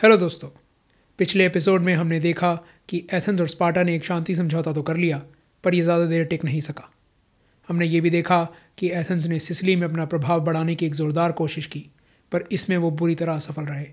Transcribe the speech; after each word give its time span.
Hello 0.00 0.16
दोस्तों, 0.16 0.48
पिछले 1.18 1.44
episode 1.46 1.82
में 1.82 1.92
हमने 1.94 2.18
देखा 2.20 2.52
कि 2.88 2.98
एथेंस 3.14 3.40
और 3.40 3.48
स्पार्टा 3.48 3.82
ने 3.82 3.94
एक 3.96 4.04
शांति 4.04 4.34
समझौता 4.34 4.72
तो 4.72 4.82
कर 4.82 4.96
लिया, 4.96 5.20
पर 5.64 5.74
यह 5.74 5.82
ज़्यादा 5.82 6.06
देर 6.06 6.24
टिक 6.24 6.44
नहीं 6.44 6.60
सका। 6.60 6.88
हमने 7.68 7.86
ये 7.86 8.00
भी 8.00 8.10
देखा 8.10 8.42
कि 8.78 8.90
एथेंस 8.90 9.26
ने 9.26 9.38
सिसली 9.38 9.76
में 9.76 9.86
अपना 9.88 10.04
प्रभाव 10.04 10.40
बढ़ाने 10.44 10.74
की 10.74 10.86
एक 10.86 10.94
ज़ोरदार 10.94 11.32
कोशिश 11.32 11.66
की, 11.66 11.84
पर 12.32 12.44
इसमें 12.52 12.76
वो 12.76 12.90
बुरी 12.92 13.14
तरह 13.14 13.34
असफल 13.34 13.64
रहे। 13.64 13.86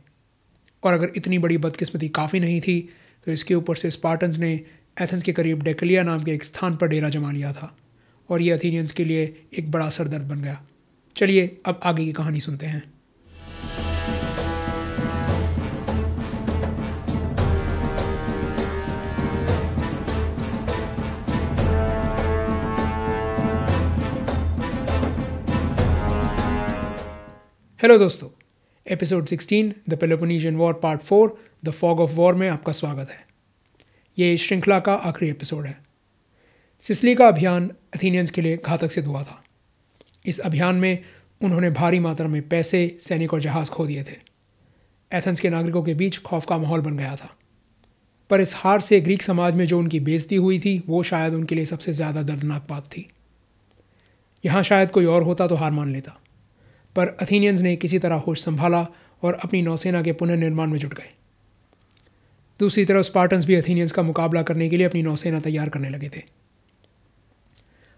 और 0.83 0.93
अगर 0.93 1.11
इतनी 1.15 1.39
बड़ी 1.39 1.57
बदकिस्मती 1.59 2.09
काफ़ी 2.11 2.39
नहीं 2.39 2.59
थी 2.61 2.79
तो 3.27 3.31
इसके 3.31 3.55
ऊपर 3.55 3.75
से 3.75 3.91
स्पार्टन्स 3.91 4.37
ने 4.37 4.53
एथेंस 4.97 5.23
के 5.23 5.33
करीब 5.33 5.63
डेकलिया 5.63 6.03
नाम 6.03 6.23
के 6.23 6.31
एक 6.31 6.43
स्थान 6.43 6.75
पर 6.75 6.87
डेरा 6.87 7.09
जमा 7.09 7.31
लिया 7.31 7.53
था, 7.53 7.75
और 8.29 8.41
ये 8.41 8.51
अथीनियंस 8.51 8.91
के 8.91 9.05
लिए 9.05 9.33
एक 9.53 9.71
बड़ा 9.71 9.89
सरदर्द 9.89 10.23
बन 10.23 10.41
गया। 10.41 10.61
चलिए, 11.15 11.57
अब 11.65 11.79
आगे 11.83 12.05
की 12.05 12.13
कहानी 12.13 12.41
सुनते 12.41 12.65
हैं। 12.65 12.83
हेलो 27.83 27.97
दोस्तों। 27.97 28.29
Episode 28.91 29.25
16 29.25 29.73
the 29.89 29.97
Peloponnesian 29.97 30.55
war 30.55 30.73
part 30.73 31.01
four 31.01 31.43
the 31.65 31.71
fog 31.71 31.99
of 31.99 32.11
war 32.11 32.35
में 32.35 32.49
आपका 32.49 32.71
स्वागत 32.71 33.09
है। 33.09 33.27
ये 34.19 34.37
श्रृंखला 34.37 34.79
का 34.79 34.93
आखिरी 34.93 35.31
एपिसोड 35.31 35.65
है। 35.65 35.83
सिसली 36.79 37.15
का 37.15 37.27
अभियान 37.27 37.71
अथीनियंस 37.95 38.31
के 38.31 38.41
लिए 38.41 38.57
घातक 38.65 38.91
सिद्ध 38.91 39.07
हुआ 39.07 39.23
था। 39.23 39.43
इस 40.25 40.39
अभियान 40.39 40.75
में 40.75 41.03
उन्होंने 41.41 41.69
भारी 41.69 41.99
मात्रा 41.99 42.27
में 42.27 42.49
पैसे, 42.49 42.97
सैनिक 43.01 43.33
और 43.33 43.39
जहाज़ 43.39 43.69
खो 43.69 43.85
दिए 43.85 44.03
थे। 44.03 44.15
एथेंस 45.17 45.39
के 45.39 45.49
नागरिकों 45.49 45.83
के 45.83 45.93
बीच 45.93 46.17
खौफ 46.17 46.45
का 46.45 46.57
माहौल 46.57 46.81
बन 46.81 46.97
गया 46.97 47.15
था। 47.15 47.37
पर 48.29 48.41
इस 48.41 48.55
हार 48.55 48.81
से 48.81 49.01
ग्रीक 49.01 49.21
समाज 49.21 49.53
में 49.53 49.65
जो 49.65 49.79
उनकी 49.79 49.99
बेजती 49.99 50.35
हुई 50.35 50.59
थी, 50.59 50.83
वो 50.87 51.03
शायद 51.03 51.33
उनके 51.33 51.55
लिए 51.55 51.65
सबसे 51.65 51.93
ज़्यादा 51.93 52.23
दर्दनाक 52.23 52.67
बात 52.69 52.83
थी। 52.83 53.09
यहाँ 54.45 54.63
शायद 54.63 54.91
कोई 54.91 55.05
और 55.05 55.23
होता 55.23 55.47
तो 55.47 55.55
हार 55.55 55.71
मान 55.71 55.93
लेता। 55.93 56.20
पर 56.95 57.07
अथीनियंस 57.21 57.61
ने 57.61 57.75
किसी 57.75 57.99
तरह 57.99 58.15
होश 58.17 58.43
संभाला 58.43 58.85
और 59.23 59.33
अपनी 59.33 59.61
नौसेना 59.61 60.01
के 60.01 60.13
पुनर्निर्माण 60.13 60.69
में 60.69 60.79
जुट 60.79 60.93
गए। 60.93 61.09
दूसरी 62.59 62.85
तरफ़ 62.85 63.05
स्पार्टन्स 63.05 63.45
भी 63.45 63.55
अथीनियंस 63.55 63.91
का 63.91 64.01
मुकाबला 64.01 64.41
करने 64.41 64.69
के 64.69 64.77
लिए 64.77 64.85
अपनी 64.85 65.01
नौसेना 65.03 65.39
तैयार 65.39 65.69
करने 65.69 65.89
लगे 65.89 66.09
थे। 66.09 66.23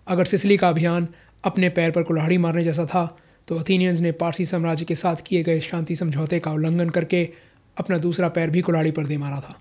अगर 0.08 0.26
सिसली 0.26 0.58
का 0.58 0.70
अभियान 0.70 1.08
अपने 1.44 1.70
पैर 1.70 1.92
पर 1.92 2.04
कुल्हाड़ी 2.04 2.38
मारने 2.38 2.64
जैसा 2.64 2.86
था 2.86 3.06
तो 3.48 3.56
अथीनियंस 3.56 4.00
ने 4.00 4.12
पारसी 4.12 4.46
साम्राज्य 4.46 4.86
के 4.86 4.96
साथ 4.96 5.16
किए 5.26 5.44
गए 5.44 5.60
शांति 5.60 5.96
समझौते 5.96 6.40
का 6.40 6.52
उल्लंघन 6.52 6.90
करके 6.90 7.24
अपना 7.78 7.98
दूसरा 7.98 8.30
पैर 8.30 8.50
भी 8.50 8.62
कुल्हाड़ी 8.62 8.92
पर 8.92 9.06
दे 9.06 9.18
मारा 9.18 9.40
था। 9.40 9.60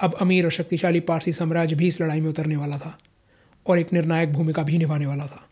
अब 0.00 0.14
अमीर 0.14 0.44
और 0.44 0.50
शक्तिशाली 0.50 1.00
पारसी 1.00 1.32
साम्राज्य 1.32 1.76
भी 1.76 1.88
इस 1.88 2.00
लड़ाई 2.00 2.20
में 2.20 2.28
उतरने 2.28 2.56
वाला 2.56 2.78
था 2.78 2.98
और 3.66 3.78
एक 3.78 3.92
निर्णायक 3.92 4.32
भूमिका 4.32 4.62
भी 4.62 4.78
निभाने 4.78 5.06
वाला 5.06 5.26
था। 5.26 5.48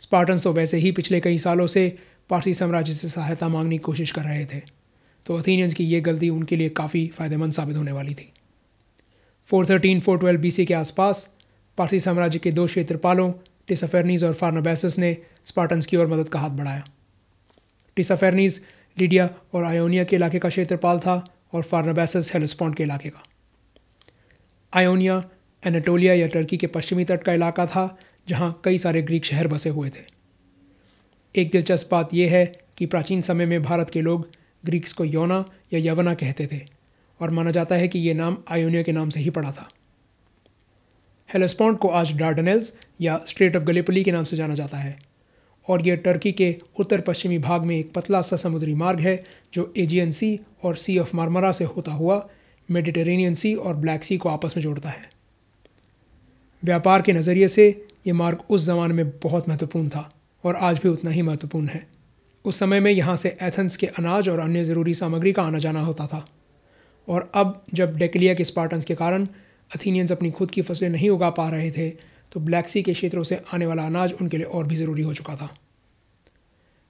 स्पार्टन्स 0.00 0.42
तो 0.42 0.52
वैसे 0.52 0.78
ही 0.78 0.92
पिछले 0.92 1.20
कई 1.20 1.38
सालों 1.38 1.66
से 1.66 1.98
पारसी 2.30 2.54
साम्राज्य 2.54 2.94
से 2.94 3.08
सहायता 3.08 3.48
मांगने 3.48 3.78
की 3.78 3.82
कोशिश 3.82 4.10
कर 4.12 4.22
रहे 4.22 4.44
थे। 4.44 4.60
तो 5.26 5.36
अथीनियंस 5.36 5.74
की 5.74 5.84
ये 5.84 6.00
गलती 6.00 6.28
उनके 6.28 6.56
लिए 6.56 6.68
काफ़ी 6.68 7.06
फ़ायदेमंद 7.08 7.52
साबित 7.52 7.76
होने 7.76 7.92
वाली 7.92 8.14
थी। 8.14 8.32
Four 9.50 9.66
thirteen 9.66 10.00
four 10.00 10.18
twelve 10.18 10.40
B 10.40 10.50
के 10.66 10.74
आसपास 10.74 11.28
पारसी 11.78 12.00
साम्राज्य 12.00 12.38
के 12.38 12.52
दो 12.52 12.66
क्षेत्रपालों 12.66 13.32
टिसफेरनीज 13.68 14.24
और 14.24 14.34
फार्नाबैसस 14.34 14.98
ने 14.98 15.16
स्पार्टन्स 15.46 15.86
की 15.86 15.96
ओर 15.96 16.06
मदद 16.06 16.28
का 16.28 16.38
हाथ 16.38 16.50
बढ़ाया। 16.50 16.84
टिसफेरनीज 17.96 18.60
लीडिया 18.96 19.28
और 19.54 19.64
आयोनिया 19.64 20.04
के 20.04 20.16
इलाके 20.16 20.38
का 20.38 20.48
क्षेत्रपाल 20.48 20.98
था 20.98 21.24
और 21.52 21.62
फार्नाबैसस 21.62 22.30
हेलस्पॉन्ड 22.34 22.76
के 22.76 22.82
इलाके 22.82 23.08
का। 23.08 23.22
आयोनिया 24.72 25.22
एनाटोलिया 25.62 26.14
या 26.14 26.26
टर्की 26.26 26.56
के 26.56 26.66
पश्चिमी 26.66 27.04
तट 27.04 27.22
का 27.22 27.32
इलाका 27.32 27.66
था 27.66 27.84
जहाँ 28.30 28.60
कई 28.64 28.78
सारे 28.78 29.02
ग्रीक 29.02 29.24
शहर 29.24 29.48
बसे 29.48 29.70
हुए 29.70 29.90
थे। 29.90 30.04
एक 31.34 31.50
दिलचस्प 31.50 31.88
बात 31.90 32.14
यह 32.14 32.30
है 32.30 32.44
कि 32.78 32.86
प्राचीन 32.86 33.22
समय 33.22 33.46
में 33.46 33.62
भारत 33.62 33.90
के 33.90 34.00
लोग 34.00 34.28
ग्रीक्स 34.64 34.92
को 34.92 35.04
यौना 35.04 35.44
या 35.72 35.80
यवना 35.80 36.14
कहते 36.14 36.46
थे 36.52 36.60
और 37.20 37.30
माना 37.30 37.50
जाता 37.50 37.74
है 37.74 37.88
कि 37.88 37.98
ये 37.98 38.14
नाम 38.14 38.36
आयोनिया 38.50 38.82
के 38.82 38.92
नाम 38.92 39.10
से 39.10 39.20
ही 39.20 39.30
पड़ा 39.30 39.50
था। 39.52 39.68
हेलोस्पॉन्ड 41.28 41.78
को 41.78 41.88
आज 41.88 42.12
डार्डनेल्स 42.12 42.72
या 43.00 43.20
स्ट्रेट 43.28 43.56
ऑफ़ 43.56 43.64
गलीपली 43.64 44.04
के 44.04 44.12
नाम 44.12 44.24
से 44.24 44.36
जाना 44.36 44.54
जाता 44.54 44.78
है 44.78 44.98
और 45.68 45.86
यह 45.86 45.96
टर्की 45.96 46.32
के 46.32 46.54
उत्तर 46.80 47.00
पश्चिमी 47.00 47.38
भाग 47.38 47.62
में 47.62 47.76
एक 47.76 47.92
पतला 47.92 48.20
सा 48.22 48.36
समुद्री 48.36 48.74
मार्ग 48.74 49.00
है 49.00 49.24
जो 49.54 49.72
एजियन 49.76 50.10
सी 50.10 50.38
और 50.64 50.76
सी 50.76 50.98
ऑफ़ 50.98 51.16
मार्मरा 51.16 51.52
से 51.52 51.64
होता 51.64 51.92
हुआ 51.92 52.28
मेडिटेरेनियन 52.68 53.34
सी 53.34 53.54
और 53.54 53.74
ब्लैक 53.74 54.04
सी 54.04 54.18
को 54.18 54.28
आपस 54.28 54.54
में 54.56 54.62
जोड़ता 54.62 54.88
है। 54.88 55.10
व्यापार 56.62 57.02
के 57.02 57.12
नज़रिए 57.12 57.48
से 57.48 57.86
ये 58.04 58.12
मार्ग 58.12 58.42
उस 58.50 58.64
ज़माने 58.64 58.94
में 58.94 59.10
बहुत 59.22 59.48
महत्वपूर्ण 59.48 59.88
था 59.88 60.10
और 60.44 60.56
आज 60.56 60.80
भी 60.82 60.88
उतना 60.88 61.10
ही 61.10 61.22
महत्वपूर्ण 61.22 61.68
है। 61.68 61.86
उस 62.44 62.58
समय 62.58 62.80
में 62.80 62.90
यहाँ 62.90 63.16
से 63.16 63.36
एथेंस 63.42 63.76
के 63.76 63.86
अनाज 63.88 64.28
और 64.28 64.38
अन्य 64.38 64.64
ज़रूरी 64.64 64.94
सामग्री 64.94 65.32
का 65.32 65.42
आना 65.42 65.58
जाना 65.58 65.80
होता 65.80 66.06
था। 66.06 66.24
और 67.08 67.30
अब 67.34 67.62
जब 67.74 67.96
डेकलिया 67.98 68.34
के 68.34 68.44
स्पार्टन्स 68.44 68.84
के 68.84 68.94
कारण 68.94 69.26
अथीनियंस 69.70 70.12
अपनी 70.12 70.30
खुद 70.30 70.50
की 70.50 70.62
फ़सलें 70.62 70.88
नहीं 70.88 71.10
उगा 71.10 71.30
पा 71.30 71.48
रहे 71.48 71.70
थे 71.70 71.88
तो 72.32 72.40
ब्लैक 72.40 72.68
सी 72.68 72.82
के 72.82 72.92
क्षेत्रों 72.92 73.22
से 73.22 73.40
आने 73.54 73.66
वाला 73.66 73.86
अनाज 73.86 74.12
उनके 74.20 74.36
लिए 74.36 74.46
और 74.46 74.66
भी 74.66 74.76
ज़रूरी 74.76 75.02
हो 75.02 75.14
चुका 75.14 75.34
था। 75.36 75.48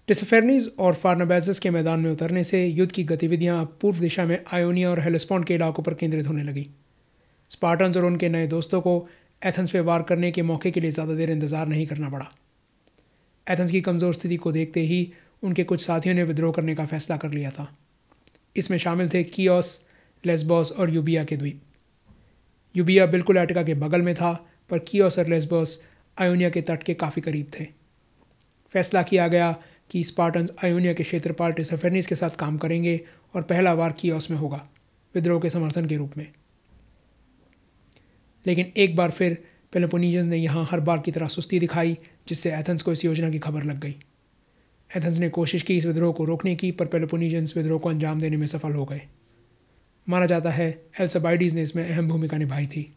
टिसफेरनीज 0.08 0.70
और 0.78 0.94
फार्नाबैजस 0.94 1.58
के 1.58 1.70
मैदान 1.70 2.00
में 2.00 2.10
उतरने 2.10 2.44
से 2.44 2.66
युद्ध 2.66 2.92
की 2.92 3.04
गतिविधियाँ 3.04 3.64
पूर्व 3.80 3.98
दिशा 3.98 4.24
में 4.24 4.38
आयोनिया 4.52 4.90
और 4.90 5.00
हेलेस्पॉन्ड 5.00 5.46
के 5.46 5.54
इलाकों 5.54 5.82
पर 5.82 5.94
केंद्रित 5.94 6.26
होने 6.26 6.42
लगी। 6.42 6.66
स्पार्टन्स 7.50 7.96
और 7.96 8.04
उनके 8.04 8.28
नए 8.28 8.46
दोस्तों 8.46 8.80
को 8.80 9.08
एथेंस 9.42 9.70
पे 9.70 9.80
वार 9.80 10.02
करने 10.02 10.30
के 10.30 10.42
मौके 10.42 10.70
के 10.70 10.80
लिए 10.80 10.90
ज़्यादा 10.90 11.14
देर 11.14 11.30
इंतज़ार 11.30 11.66
नहीं 11.66 11.86
करना 11.86 12.08
पड़ा। 12.08 12.30
एथेंस 13.46 13.70
की 13.70 13.80
कमज़ोर 13.80 14.14
स्थिति 14.14 14.36
को 14.36 14.52
देखते 14.52 14.80
ही 14.82 15.12
उनके 15.42 15.64
कुछ 15.64 15.84
साथियों 15.86 16.14
ने 16.14 16.24
विद्रोह 16.24 16.52
करने 16.52 16.74
का 16.74 16.86
फैसला 16.86 17.16
कर 17.16 17.30
लिया 17.30 17.50
था। 17.50 17.68
इसमें 18.56 18.76
शामिल 18.78 19.08
थे 19.08 19.22
कियोस, 19.24 19.86
लेस्बॉस 20.24 20.72
और 20.72 20.90
यूबिया 20.90 21.24
के 21.24 21.36
द्वीप। 21.36 21.60
यूबिया 22.74 23.06
बिल्कुल 23.06 23.36
एटिका 23.36 23.62
के 23.62 23.74
बगल 23.76 24.02
में 24.02 24.14
था, 24.14 24.32
पर 24.70 24.78
कियोस 24.78 25.18
और 25.18 25.28
लेस्बॉस 25.28 25.80
आयोनिया 26.16 26.50
के 26.50 26.60
तट 26.62 26.82
के 26.82 26.94
काफ़ी 26.94 27.22
करीब 27.22 27.50
थे। 27.58 27.66
फैसला 28.74 29.02
किया 29.02 29.28
गया 29.28 29.52
कि 29.90 30.02
स्पार्टन्स 30.04 30.52
आयोनिया 30.64 30.92
के 30.92 31.02
क्षेत्रपाल 31.02 31.52
टेसफेनिस 31.52 32.06
के 32.06 32.14
साथ 32.14 32.36
काम 32.38 32.58
करेंगे 32.58 33.00
और 33.34 33.42
पहला 33.42 33.72
वार 33.74 33.92
कियोस 33.92 34.30
में 34.30 34.36
होगा, 34.38 34.62
विद्रोह 35.14 35.40
के 35.40 35.50
समर्थन 35.50 35.86
के 35.86 35.96
रूप 35.96 36.16
में। 36.16 36.26
लेकिन 38.46 38.72
एक 38.76 38.96
बार 38.96 39.10
फिर 39.10 39.38
पेलोपोनीजन्स 39.72 40.26
ने 40.26 40.36
यहाँ 40.36 40.66
हर 40.70 40.80
बार 40.80 40.98
की 40.98 41.12
तरह 41.12 41.28
सुस्ती 41.28 41.60
दिखाई, 41.60 41.96
जिससे 42.28 42.52
एथेंस 42.52 42.82
को 42.82 42.92
इस 42.92 43.04
योजना 43.04 43.30
की 43.30 43.38
खबर 43.38 43.64
लग 43.64 43.80
गई। 43.80 43.94
एथेंस 44.96 45.18
ने 45.18 45.28
कोशिश 45.28 45.62
की 45.62 45.76
इस 45.78 45.84
विद्रोह 45.86 46.12
को 46.12 46.24
रोकने 46.24 46.54
की, 46.56 46.70
पर 46.72 46.86
पेलोपोनीजन्स 46.86 47.56
विद्रोह 47.56 47.78
को 47.78 47.88
अंजाम 47.88 48.20
देने 48.20 48.36
में 48.36 48.46
सफल 48.46 48.72
हो 48.72 48.84
गए। 48.84 49.02
माना 50.08 50.26
जाता 50.26 50.50
है 50.50 50.68
एल्सबाइडीज़ 51.00 51.54
ने 51.54 51.62
इसमें 51.62 51.88
अहम 51.88 52.08
भूमिका 52.08 52.36
निभाई 52.36 52.66
थी। 52.66 52.94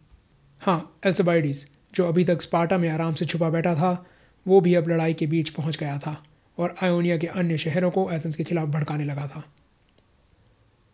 हाँ 0.61 0.99
एल्सबाइडीज़ 1.05 1.65
जो 1.95 2.05
अभी 2.05 2.23
तक 2.25 2.41
स्पार्टा 2.41 2.77
में 2.77 2.89
आराम 2.89 3.13
से 3.13 3.25
छुपा 3.25 3.49
बैठा 3.49 3.75
था, 3.75 4.05
वो 4.45 4.61
भी 4.61 4.75
अब 4.75 4.89
लड़ाई 4.89 5.13
के 5.13 5.27
बीच 5.27 5.49
पहुँच 5.49 5.77
गया 5.77 5.97
था 5.97 6.23
और 6.57 6.75
आयोनिया 6.83 7.17
के 7.17 7.27
अन्य 7.27 7.57
शहरों 7.57 7.91
को 7.91 8.11
एथेंस 8.11 8.35
के 8.35 8.43
खिलाफ 8.43 8.67
भड़काने 8.67 9.03
लगा 9.03 9.27
था। 9.27 9.43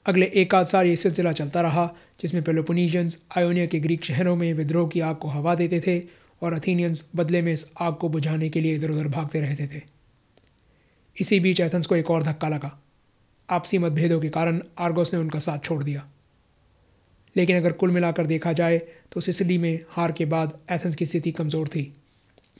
अगले 0.05 0.25
एक 0.25 0.55
आध 0.55 0.65
साल 0.65 0.87
ये 0.87 0.95
सिलसिला 0.95 1.31
चलता 1.31 1.61
रहा 1.61 1.93
जिसमें 2.19 2.43
पेलोपोनीजियंस 2.43 3.17
आयोनिया 3.37 3.65
के 3.65 3.79
ग्रीक 3.79 4.05
शहरों 4.05 4.35
में 4.35 4.53
विद्रोह 4.53 4.87
की 4.89 4.99
आग 4.99 5.15
को 5.15 5.27
हवा 5.27 5.55
देते 5.55 5.79
थे 5.79 5.99
और 6.41 6.53
अथीनियंस 6.53 7.03
बदले 7.15 7.41
में 7.41 7.51
इस 7.53 7.65
आग 7.81 7.95
को 7.95 8.09
बुझाने 8.09 8.49
के 8.49 8.61
लिए 8.61 8.75
इधर 8.75 8.91
उधर 8.91 9.07
भागते 9.07 9.41
रहते 9.41 9.67
थे। 9.67 9.81
इसी 11.17 11.39
बीच 11.39 11.59
एथेंस 11.59 11.85
को 11.85 11.95
एक 11.95 12.11
और 12.11 12.23
धक्का 12.23 12.47
लगा। 12.47 12.77
आपसी 13.49 13.77
मतभेदों 13.77 14.19
के 14.21 14.29
कारण 14.29 14.61
आर्गोस 14.79 15.13
ने 15.13 15.19
उनका 15.19 15.39
साथ 15.39 15.59
छोड़ 15.59 15.83
दिया। 15.83 16.05
लेकिन 17.35 17.57
अगर 17.57 17.71
कुल 17.71 17.91
मिलाकर 17.91 18.25
देखा 18.25 18.53
जाए 18.53 18.77
तो 19.11 19.21
सिसिली 19.21 19.57
में 19.57 19.79
हार 19.89 20.11
के 20.11 20.25
बाद 20.25 20.57
एथेंस 20.71 20.95
की 20.95 21.05
स्थिति 21.05 21.31
कमज़ोर 21.31 21.67
थी। 21.67 21.83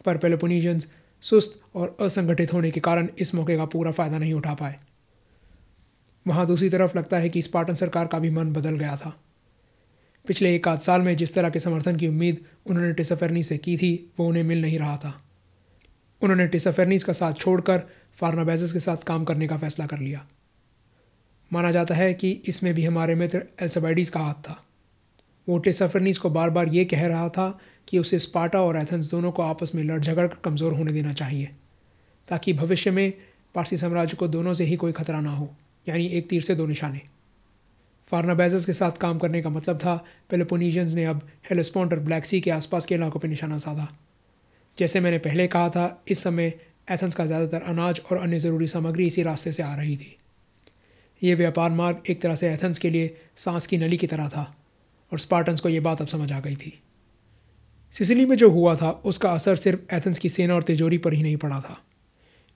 पर 0.06 0.18
पेलोपोनीजियंस 0.18 0.88
सुस्त 1.24 1.60
और 1.76 1.96
असंगठित 2.02 2.54
होने 2.54 2.72
के 2.72 2.80
कारण 2.80 3.08
इस 3.20 3.34
मौके 3.36 3.58
का 3.58 3.66
पूरा 3.66 3.92
फ़ायदा 3.92 4.18
नहीं 4.18 4.34
उठा 4.34 4.54
पाए। 4.54 4.76
वहाँ 6.26 6.46
दूसरी 6.48 6.70
तरफ़ 6.70 6.98
लगता 6.98 7.18
है 7.18 7.30
कि 7.30 7.42
स्पार्टन 7.42 7.76
सरकार 7.76 8.08
का 8.08 8.20
भी 8.20 8.30
मन 8.30 8.54
बदल 8.54 8.78
गया 8.78 8.96
था। 8.98 9.16
पिछले 10.26 10.54
एक 10.56 10.68
आध 10.68 10.80
साल 10.80 11.02
में 11.02 11.16
जिस 11.18 11.34
तरह 11.34 11.50
के 11.50 11.60
समर्थन 11.60 11.96
की 11.96 12.08
उम्मीद 12.08 12.40
उन्होंने 12.66 12.94
टिसफेरनी 12.94 13.44
से 13.44 13.58
की 13.58 13.78
थी, 13.78 14.12
वो 14.20 14.28
उन्हें 14.28 14.44
मिल 14.44 14.62
नहीं 14.62 14.80
रहा 14.80 14.98
था। 14.98 15.14
उन्होंने 16.22 16.48
टिसफेरनीस 16.48 17.04
का 17.04 17.14
साथ 17.14 17.34
छोड़कर 17.34 17.84
फार्नाबैजस 18.20 18.74
के 18.74 18.80
साथ 18.80 19.04
काम 19.04 19.24
करने 19.26 19.48
का 19.48 19.58
फैसला 19.58 19.86
कर 19.86 20.00
लिया। 20.00 20.26
माना 21.52 21.72
जाता 21.72 21.96
है 21.96 22.14
कि 22.14 22.32
इसमें 22.48 22.74
भी 22.74 22.86
हमारे 22.86 23.16
मित्र 23.16 23.44
एल्सबाइडीज़ 23.62 24.12
का 24.12 24.20
हाथ 24.20 24.42
था। 24.44 24.64
वो 25.48 25.58
टिसफेरनीस 25.58 26.18
को 26.18 26.30
बार 26.30 26.50
बार 26.50 26.70
ये 26.70 26.84
कह 26.86 27.06
रहा 27.08 27.30
था 27.30 27.50
कि 27.88 28.00
उसे 28.00 28.20
स्पार्टा 28.20 28.62
और 28.62 28.78
एथेंस 28.78 29.10
दोनों 29.12 29.32
को 29.32 29.44
आपस 29.44 29.72
में 29.76 29.84
लड़ 29.84 30.00
झगड़ 30.00 30.28
कर 30.28 30.36
कमज़ोर 30.44 30.74
होने 30.74 30.92
देना 30.92 31.14
चाहिए, 31.14 31.50
ताकि 32.28 32.54
भविष्य 32.54 32.92
में 32.92 33.14
पारसी 33.56 33.78
साम्राज्य 33.78 34.18
को 34.18 34.28
दोनों 34.28 34.54
से 34.54 34.64
ही 34.64 34.76
कोई 34.76 34.92
खतरा 34.92 35.22
ना 35.22 35.32
हो, 35.32 35.50
यानी 35.88 36.06
एक 36.08 36.30
तीर 36.30 36.42
से 36.42 36.56
दो 36.56 36.66
निशाने। 36.66 37.02
फार्नाबैजस 38.12 38.66
के 38.66 38.74
साथ 38.74 38.92
काम 38.92 39.20
करने 39.20 39.42
का 39.42 39.50
मतलब 39.50 39.78
था 39.78 39.96
पेलोपोनीशियंस 40.30 40.94
ने 40.94 41.06
अब 41.06 41.22
हेलोस्पॉन्ट 41.50 41.94
और 41.94 42.00
ब्लैक 42.00 42.26
सी 42.26 42.42
के 42.42 42.52
आसपास 42.52 42.86
के 42.86 42.96
इलाकों 42.96 43.20
पर 43.20 43.28
निशाना 43.28 43.58
साधा। 43.58 43.88
जैसे 44.78 45.00
मैंने 45.00 45.18
पहले 45.18 45.48
कहा 45.48 45.70
था, 45.70 46.04
इस 46.08 46.24
समय 46.24 46.54
एथेंस 46.92 47.16
का 47.16 47.26
ज़्यादातर 47.26 47.62
अनाज 47.62 48.02
और 48.12 48.18
अन्य 48.18 48.40
ज़रूरी 48.40 48.68
सामग्री 48.68 49.08
इसी 49.08 49.24
रास्ते 49.24 49.52
से 49.54 49.64
आ 49.64 49.76
रही 49.76 49.98
थी। 49.98 50.16
ये 51.22 51.36
व्यापार 51.36 51.72
मार्ग 51.72 52.10
एक 52.10 52.22
तरह 52.22 52.36
से 52.36 52.54
एथेंस 52.54 52.80
के 52.80 52.90
लिए 52.90 53.16
सांस 53.38 53.68
की 53.68 53.78
नली 53.78 53.98
की 53.98 54.08
तरह 54.08 54.28
था 54.28 54.56
और 55.12 55.20
स्पार्टन्स 55.20 55.62
को 55.62 55.70
ये 55.70 55.80
बात 55.80 56.02
अब 56.02 56.08
समझ 56.08 56.32
आ 56.32 56.40
गई 56.40 56.56
थी। 56.56 56.74
सिसिली 57.94 58.26
में 58.26 58.36
जो 58.38 58.50
हुआ 58.50 58.76
था, 58.76 58.92
उसका 58.92 59.32
असर 59.32 59.56
सिर्फ़ 59.56 59.96
एथेंस 59.96 60.20
की 60.20 60.30
सेना 60.30 60.56
और 60.56 60.64
तिजोरी 60.64 60.98
पर 60.98 61.14
ही 61.14 61.24
नहीं 61.24 61.38
पड़ा 61.38 61.60
था। 61.60 61.78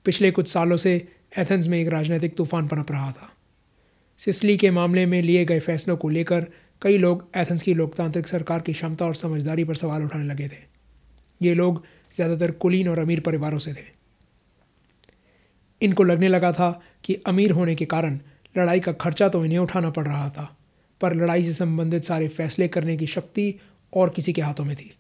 पिछले 0.06 0.32
कुछ 0.32 0.48
सालों 0.48 0.78
से 0.78 0.96
एथेंस 1.38 1.68
में 1.68 1.80
एक 1.80 1.88
राजनीतिक 1.88 2.38
तूफ़ान 2.38 2.68
पनप 2.68 2.92
रहा 2.92 3.12
था। 3.12 3.33
सिसली 4.26 4.56
के 4.58 4.70
मामले 4.72 5.06
में 5.06 5.22
लिए 5.22 5.46
गए 5.46 5.60
फैसलों 5.60 5.96
को 5.98 6.10
लेकर 6.10 6.46
कई 6.82 6.98
लोग 6.98 7.26
एथेंस 7.38 7.62
की 7.62 7.74
लोकतांत्रिक 7.74 8.28
सरकार 8.28 8.62
की 8.62 8.74
क्षमता 8.74 9.06
और 9.06 9.16
समझदारी 9.16 9.64
पर 9.64 9.76
सवाल 9.76 10.04
उठाने 10.04 10.26
लगे 10.26 10.48
थे। 10.48 10.62
ये 11.42 11.54
लोग 11.54 11.84
ज़्यादातर 12.16 12.52
कुलीन 12.54 12.88
और 12.88 13.00
अमीर 13.00 13.20
परिवारों 13.20 13.58
से 13.60 13.74
थे। 13.74 13.86
इनको 15.82 16.04
लगने 16.04 16.28
लगा 16.28 16.52
था 16.52 16.72
कि 17.04 17.14
अमीर 17.28 17.52
होने 17.52 17.76
के 17.76 17.86
कारण 17.86 18.20
लड़ाई 18.56 18.80
का 18.80 18.92
खर्चा 18.94 19.28
तो 19.30 19.44
इन्हें 19.46 19.60
उठाना 19.60 19.90
पड़ 19.90 20.06
रहा 20.08 20.30
था, 20.30 20.56
पर 21.02 21.16
लड़ाई 21.16 21.44
से 21.44 21.54
संबंधित 21.54 22.04
सारे 22.04 22.28
फैसले 22.30 22.68
करने 22.68 22.98
की 22.98 23.08
शक्ति 23.08 23.54
और 23.94 24.10
किसी 24.10 24.34
के 24.34 24.42
हाथों 24.42 24.66
में 24.66 24.76
थी। 24.76 24.92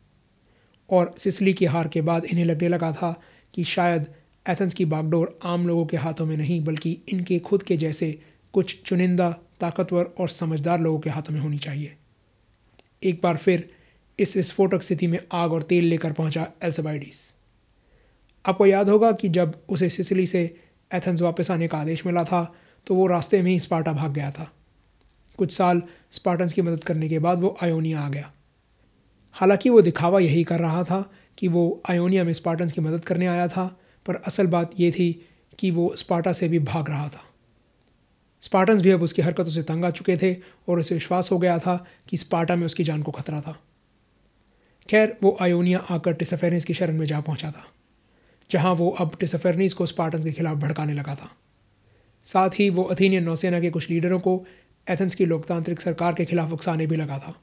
और 0.89 1.13
सिसली 1.17 1.53
की 1.53 1.65
हार 1.65 1.87
के 1.87 2.01
बाद 2.01 2.25
इन्हें 2.25 2.45
लगने 2.45 2.69
लगा 2.69 2.91
था 2.91 3.15
कि 3.53 3.63
शायद 3.65 4.07
एथेंस 4.45 4.73
की 4.73 4.85
बागडोर 4.87 5.37
आम 5.43 5.67
लोगों 5.67 5.85
के 5.85 5.97
हाथों 5.97 6.25
में 6.25 6.35
नहीं, 6.37 6.63
बल्कि 6.63 6.97
इनके 7.09 7.39
खुद 7.39 7.63
के 7.63 7.77
जैसे 7.77 8.17
कुछ 8.53 8.81
चुनिंदा, 8.83 9.29
ताकतवर 9.59 10.03
और 10.19 10.29
समझदार 10.29 10.79
लोगों 10.79 10.99
के 10.99 11.09
हाथों 11.09 11.33
में 11.33 11.41
होनी 11.41 11.57
चाहिए। 11.57 11.95
एक 13.03 13.19
बार 13.23 13.37
फिर 13.37 13.69
इस 14.19 14.35
विस्फोटक 14.37 14.83
स्थिति 14.83 15.07
में 15.07 15.19
आग 15.31 15.53
और 15.53 15.61
तेल 15.61 15.85
लेकर 15.85 16.11
पहुँचा 16.11 16.47
एल्सबाइडिस। 16.63 17.21
आपको 18.45 18.65
याद 18.65 18.89
होगा 18.89 19.11
कि 19.11 19.29
जब 19.29 19.55
उसे 19.69 19.89
सिसिली 19.89 20.25
से 20.27 20.43
एथेंस 20.91 21.21
वापस 21.21 21.51
आने 21.51 21.67
का 21.67 21.77
आदेश 21.77 22.05
मिला 22.05 22.23
था 22.23 22.43
तो 22.87 22.95
वो 22.95 23.07
रास्ते 23.07 23.41
में 23.41 23.51
ही 23.51 23.59
स्पार्टा 23.59 23.93
भाग 23.93 24.13
गया 24.13 24.31
था। 24.31 24.51
कुछ 25.37 25.51
साल 25.51 25.81
स्पार्टन्स 26.11 26.53
की 26.53 26.61
मदद 26.61 26.83
करने 26.83 27.09
के 27.09 27.19
बाद 27.19 27.39
वो 27.39 27.55
आयोनिया 27.63 28.01
आ 28.01 28.09
गया। 28.09 28.31
हालाँकि 29.35 29.69
वो 29.69 29.81
दिखावा 29.81 30.19
यही 30.19 30.43
कर 30.43 30.59
रहा 30.59 30.83
था 30.83 31.01
कि 31.37 31.47
वो 31.47 31.81
आयोनिया 31.89 32.23
में 32.23 32.33
स्पार्टन्स 32.33 32.71
की 32.71 32.81
मदद 32.81 33.05
करने 33.05 33.27
आया 33.27 33.47
था, 33.47 33.65
पर 34.05 34.15
असल 34.15 34.47
बात 34.47 34.71
ये 34.79 34.91
थी 34.91 35.11
कि 35.59 35.71
वो 35.71 35.93
स्पार्टा 35.97 36.33
से 36.33 36.47
भी 36.47 36.59
भाग 36.59 36.89
रहा 36.89 37.07
था। 37.07 37.23
स्पार्टन्स 38.43 38.81
भी 38.81 38.91
अब 38.91 39.01
उसकी 39.03 39.21
हरकतों 39.21 39.49
से 39.49 39.61
तंग 39.63 39.85
आ 39.85 39.89
चुके 39.91 40.17
थे 40.17 40.35
और 40.69 40.79
उसे 40.79 40.95
विश्वास 40.95 41.31
हो 41.31 41.37
गया 41.39 41.57
था 41.59 41.75
कि 42.09 42.17
स्पार्टा 42.17 42.55
में 42.55 42.65
उसकी 42.65 42.83
जान 42.83 43.03
को 43.03 43.11
खतरा 43.11 43.41
था। 43.41 43.57
खैर, 44.89 45.17
वो 45.23 45.37
आयोनिया 45.41 45.79
आकर 45.89 46.13
टिसफेरनीस 46.13 46.65
की 46.65 46.73
शरण 46.73 46.97
में 46.97 47.05
जा 47.05 47.19
पहुँचा 47.21 47.51
था, 47.51 47.65
जहाँ 48.51 48.73
वो 48.73 48.89
अब 48.89 49.15
टिसफेरनीस 49.19 49.73
को 49.73 49.85
स्पार्टन्स 49.85 50.25
के 50.25 50.31
खिलाफ 50.31 50.57
भड़काने 50.57 50.93
लगा 50.93 51.15
था। 51.15 51.29
साथ 52.25 52.49
ही 52.49 52.69
वो 52.69 52.83
अथीनियन 52.83 53.23
नौसेना 53.23 53.59
के 53.59 53.69
कुछ 53.69 53.89
लीडरों 53.89 54.19
को 54.19 54.45
एथेंस 54.87 55.15
की 55.15 55.25
लोकतांत्रिक 55.25 55.81
सरकार 55.81 56.13
के 56.13 56.25
खिलाफ 56.25 56.51
उकसाने 56.51 56.87
भी 56.87 56.95
लगा 56.95 57.17
था। 57.17 57.35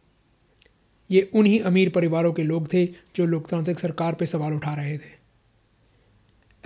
ये 1.10 1.30
उन्हीं 1.34 1.60
अमीर 1.60 1.88
परिवारों 1.90 2.32
के 2.32 2.42
लोग 2.42 2.72
थे 2.72 2.84
जो 3.16 3.26
लोकतांत्रिक 3.26 3.78
सरकार 3.78 4.14
पर 4.14 4.26
सवाल 4.26 4.52
उठा 4.52 4.74
रहे 4.74 4.98
थे। 4.98 5.19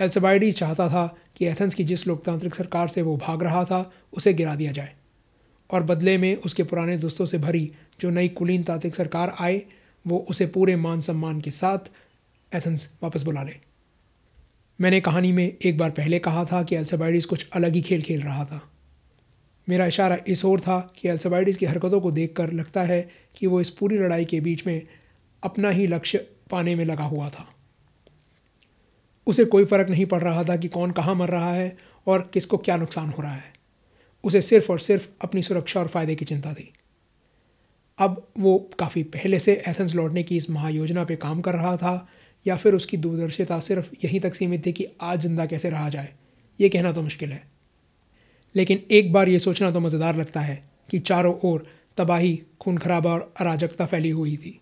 एल्सबाइडी 0.01 0.51
चाहता 0.51 0.89
था 0.89 1.17
कि 1.35 1.45
एथेंस 1.45 1.73
की 1.73 1.83
जिस 1.83 2.07
लोकतांत्रिक 2.07 2.55
सरकार 2.55 2.87
से 2.87 3.01
वो 3.01 3.17
भाग 3.17 3.43
रहा 3.43 3.65
था, 3.65 3.93
उसे 4.13 4.33
गिरा 4.33 4.55
दिया 4.55 4.71
जाए। 4.71 4.95
और 5.71 5.83
बदले 5.83 6.17
में 6.17 6.35
उसके 6.35 6.63
पुराने 6.63 6.97
दोस्तों 6.97 7.25
से 7.25 7.37
भरी 7.37 7.71
जो 8.01 8.09
नई 8.09 8.27
कुलीन 8.27 8.63
तांत्रिक 8.63 8.95
सरकार 8.95 9.35
आए, 9.39 9.61
वो 10.07 10.25
उसे 10.29 10.45
पूरे 10.45 10.75
मान 10.75 11.01
सम्मान 11.01 11.41
के 11.41 11.51
साथ 11.51 11.77
एथेंस 12.55 12.97
वापस 13.03 13.23
बुला 13.23 13.43
ले। 13.43 13.51
मैंने 14.81 15.01
कहानी 15.01 15.31
में 15.31 15.57
एक 15.65 15.77
बार 15.77 15.89
पहले 15.89 16.19
कहा 16.19 16.45
था 16.45 16.63
कि 16.63 16.75
एल्सबाइडिस 16.75 17.25
कुछ 17.25 17.49
अलग 17.49 17.73
ही 17.73 17.81
खेल 17.81 18.01
खेल 18.01 18.21
रहा 18.21 18.45
था। 18.45 18.71
मेरा 19.69 19.85
इशारा 19.85 20.17
इस 20.27 20.45
ओर 20.45 20.59
था 20.59 20.93
कि 20.97 21.09
एल्सबाइडिस 21.09 21.57
की 21.57 21.65
हरकतों 21.65 22.01
को 22.01 22.11
देखकर 22.11 22.51
लगता 22.51 22.83
है 22.83 23.09
कि 23.35 23.47
वो 23.47 23.61
इस 23.61 23.69
पूरी 23.69 23.97
लड़ाई 23.97 24.25
के 24.25 24.39
बीच 24.39 24.67
में 24.67 24.87
अपना 25.43 25.69
ही 25.69 25.87
लक्ष्य 25.87 26.27
पाने 26.51 26.75
में 26.75 26.85
लगा 26.85 27.03
हुआ 27.03 27.29
था। 27.29 27.54
उसे 29.27 29.45
कोई 29.45 29.65
फ़र्क 29.65 29.89
नहीं 29.89 30.05
पड़ 30.05 30.21
रहा 30.23 30.43
था 30.43 30.55
कि 30.55 30.67
कौन 30.67 30.91
कहाँ 30.91 31.15
मर 31.15 31.29
रहा 31.29 31.51
है 31.53 31.75
और 32.07 32.29
किसको 32.33 32.57
क्या 32.57 32.75
नुकसान 32.77 33.09
हो 33.09 33.21
रहा 33.23 33.33
है। 33.33 33.53
उसे 34.23 34.41
सिर्फ़ 34.41 34.71
और 34.71 34.79
सिर्फ़ 34.79 35.07
अपनी 35.21 35.43
सुरक्षा 35.43 35.79
और 35.79 35.87
फ़ायदे 35.87 36.15
की 36.15 36.25
चिंता 36.25 36.53
थी। 36.53 36.71
अब 37.99 38.25
वो 38.39 38.57
काफ़ी 38.79 39.03
पहले 39.05 39.39
से 39.39 39.53
एथेंस 39.67 39.93
लौटने 39.95 40.23
की 40.23 40.37
इस 40.37 40.49
महायोजना 40.49 41.03
पे 41.03 41.15
काम 41.15 41.41
कर 41.41 41.53
रहा 41.53 41.75
था 41.77 42.07
या 42.45 42.55
फिर 42.55 42.73
उसकी 42.73 42.97
दूरदर्शिता 42.97 43.59
सिर्फ़ 43.59 43.89
यहीं 44.03 44.19
तक 44.19 44.35
सीमित 44.35 44.65
थी 44.65 44.71
कि 44.71 44.87
आज 45.01 45.21
ज़िंदा 45.21 45.45
कैसे 45.45 45.69
रहा 45.69 45.89
जाए, 45.89 46.09
ये 46.59 46.69
कहना 46.69 46.91
तो 46.91 47.01
मुश्किल 47.01 47.31
है। 47.31 47.43
लेकिन 48.55 48.83
एक 48.91 49.11
बार 49.13 49.29
ये 49.29 49.39
सोचना 49.39 49.71
तो 49.71 49.79
मज़ेदार 49.79 50.15
लगता 50.15 50.39
है 50.39 50.63
कि 50.89 50.99
चारों 50.99 51.33
ओर 51.43 51.65
तबाही 51.97 52.35
खून 52.61 52.77
खराबा 52.77 53.11
और 53.13 53.33
अराजकता 53.39 53.85
फैली 53.85 54.09
हुई 54.09 54.35
थी। 54.37 54.59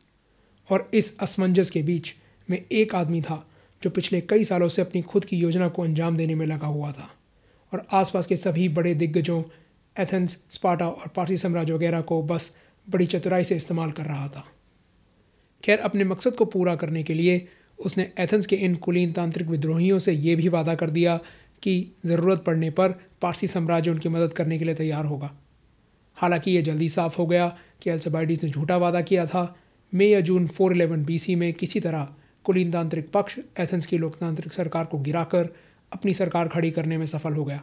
और 0.69 0.89
इस 0.93 1.17
असमंजस 1.19 1.69
के 1.69 1.81
बीच 1.81 2.13
में 2.49 2.57
एक 2.61 2.95
आदमी 2.95 3.21
था 3.21 3.45
जो 3.83 3.89
पिछले 3.89 4.21
कई 4.21 4.43
सालों 4.43 4.69
से 4.69 4.81
अपनी 4.81 5.01
खुद 5.01 5.25
की 5.25 5.37
योजना 5.37 5.67
को 5.67 5.83
अंजाम 5.83 6.17
देने 6.17 6.35
में 6.35 6.45
लगा 6.45 6.67
हुआ 6.67 6.91
था 6.91 7.09
और 7.73 7.87
आसपास 7.91 8.25
के 8.25 8.35
सभी 8.35 8.69
बड़े 8.69 8.95
दिग्गजों, 8.95 9.43
एथेंस 9.99 10.37
स्पाटा 10.51 10.89
और 10.89 11.07
पारसी 11.07 11.37
साम्राज्य 11.37 11.73
वगैरह 11.73 12.01
को 12.01 12.23
बस 12.23 12.55
बड़ी 12.89 13.05
चतुराई 13.05 13.43
से 13.43 13.55
इस्तेमाल 13.55 13.91
कर 13.91 14.03
रहा 14.03 14.27
था। 14.27 14.45
खैर, 15.63 15.79
अपने 15.79 16.03
मकसद 16.03 16.31
को 16.31 16.45
पूरा 16.45 16.75
करने 16.75 17.03
के 17.03 17.13
लिए 17.13 17.47
उसने 17.79 18.11
एथेंस 18.19 18.45
के 18.45 18.55
इन 18.55 18.75
कुलीन 18.75 19.11
तांत्रिक 19.11 19.47
विद्रोहियों 19.47 19.99
से 19.99 20.11
ये 20.11 20.35
भी 20.35 20.47
वादा 20.47 20.75
कर 20.75 20.89
दिया 20.89 21.19
कि 21.63 21.91
ज़रूरत 22.05 22.43
पड़ने 22.43 22.69
पर 22.69 22.91
पारसी 23.21 23.47
साम्राज्य 23.47 23.91
उनकी 23.91 24.09
मदद 24.09 24.33
करने 24.33 24.59
के 24.59 24.65
लिए 24.65 24.75
तैयार 24.75 25.05
होगा। 25.05 25.33
हालाँकि 26.15 26.51
ये 26.51 26.61
जल्दी 26.61 26.89
साफ़ 26.89 27.17
हो 27.17 27.27
गया 27.27 27.57
कि 27.81 27.89
अल्सबाइडीज 27.89 28.43
ने 28.43 28.49
झूठा 28.49 28.77
वादा 28.77 29.01
किया 29.01 29.25
था। 29.25 29.55
मई 29.93 30.07
या 30.07 30.21
जून 30.21 30.47
411 30.47 31.05
बीसी 31.05 31.35
में 31.35 31.53
किसी 31.53 31.79
तरह 31.79 32.07
कुलीनतांत्रिक 32.45 33.09
पक्ष, 33.11 33.37
एथेंस 33.59 33.85
की 33.85 33.97
लोकतांत्रिक 33.97 34.53
सरकार 34.53 34.85
को 34.85 34.97
गिराकर 34.99 35.49
अपनी 35.91 36.13
सरकार 36.13 36.47
खड़ी 36.47 36.71
करने 36.71 36.97
में 36.97 37.05
सफल 37.05 37.33
हो 37.33 37.45
गया। 37.45 37.61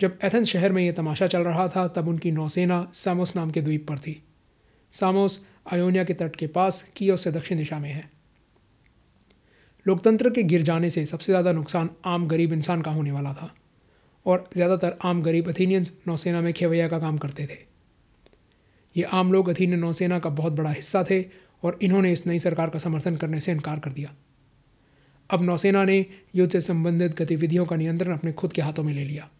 जब 0.00 0.18
एथेंस 0.24 0.48
शहर 0.48 0.72
में 0.72 0.82
यह 0.82 0.92
तमाशा 0.92 1.26
चल 1.26 1.42
रहा 1.42 1.68
था, 1.68 1.86
तब 1.88 2.08
उनकी 2.08 2.30
नौसेना 2.30 2.86
सामोस 2.94 3.36
नाम 3.36 3.50
के 3.50 3.60
द्वीप 3.60 3.86
पर 3.88 3.98
थी। 3.98 4.22
सामोस, 4.92 5.44
आयोनिया 5.72 6.04
के 6.04 6.14
तट 6.14 6.36
के 6.36 6.46
पास, 6.46 6.84
कियोस 6.96 7.24
से 7.24 7.32
दक्षिण 7.32 7.58
दिशा 7.58 7.78
में 7.78 7.90
है। 7.90 8.10
लोकतंत्र 9.86 10.30
के 10.30 10.42
गिर 10.42 10.62
जाने 10.62 10.90
से 10.90 11.04
सबसे 11.06 11.32
ज़्यादा 11.32 11.52
नुकसान 11.52 11.90
आम 12.04 12.26
गरीब 12.28 12.52
इंसान 12.52 12.82
का 12.82 12.90
होने 12.90 13.12
वाला 13.12 13.32
था, 13.32 13.54
और 14.26 14.48
ज़्यादातर 14.54 14.96
आम 15.04 15.22
गरीब 15.22 15.48
अथीनियंस 15.48 15.92
नौसेना 16.08 16.40
में 16.40 16.52
खेवैया 16.52 16.88
का 16.88 16.98
काम 16.98 17.18
करते 17.18 17.46
थे। 17.46 17.58
ये 18.96 19.02
आम 19.12 19.32
लोग 19.32 19.48
अथीनियन 19.48 19.80
नौसेना 19.80 20.18
का 20.18 20.30
बहुत 20.30 20.52
बड़ा 20.52 20.70
हिस्सा 20.70 21.04
थे 21.10 21.20
और 21.62 21.78
इन्होंने 21.82 22.12
इस 22.12 22.26
नई 22.26 22.38
सरकार 22.38 22.70
का 22.70 22.78
समर्थन 22.78 23.16
करने 23.16 23.40
से 23.40 23.52
इनकार 23.52 23.78
कर 23.78 23.90
दिया। 23.90 24.14
अब 25.30 25.42
नौसेना 25.42 25.84
ने 25.84 26.06
युद्ध 26.34 26.52
से 26.52 26.60
संबंधित 26.60 27.22
गतिविधियों 27.22 27.66
का 27.66 27.76
नियंत्रण 27.76 28.12
अपने 28.12 28.32
खुद 28.32 28.52
के 28.52 28.62
हाथों 28.62 28.82
में 28.82 28.94
ले 28.94 29.04
लिया। 29.04 29.30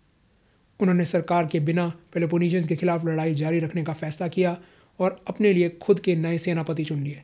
उन्होंने 0.80 1.04
सरकार 1.04 1.46
के 1.46 1.60
बिना 1.60 1.92
पेलोपोनीशियंस 2.12 2.68
के 2.68 2.76
खिलाफ 2.76 3.04
लड़ाई 3.04 3.34
जारी 3.34 3.58
रखने 3.58 3.84
का 3.84 3.92
फैसला 3.92 4.28
किया 4.28 4.58
और 5.00 5.24
अपने 5.26 5.52
लिए 5.52 5.68
खुद 5.68 6.00
के 6.00 6.16
नए 6.16 6.38
सेनापति 6.38 6.84
चुन 6.84 7.02
लिए। 7.02 7.22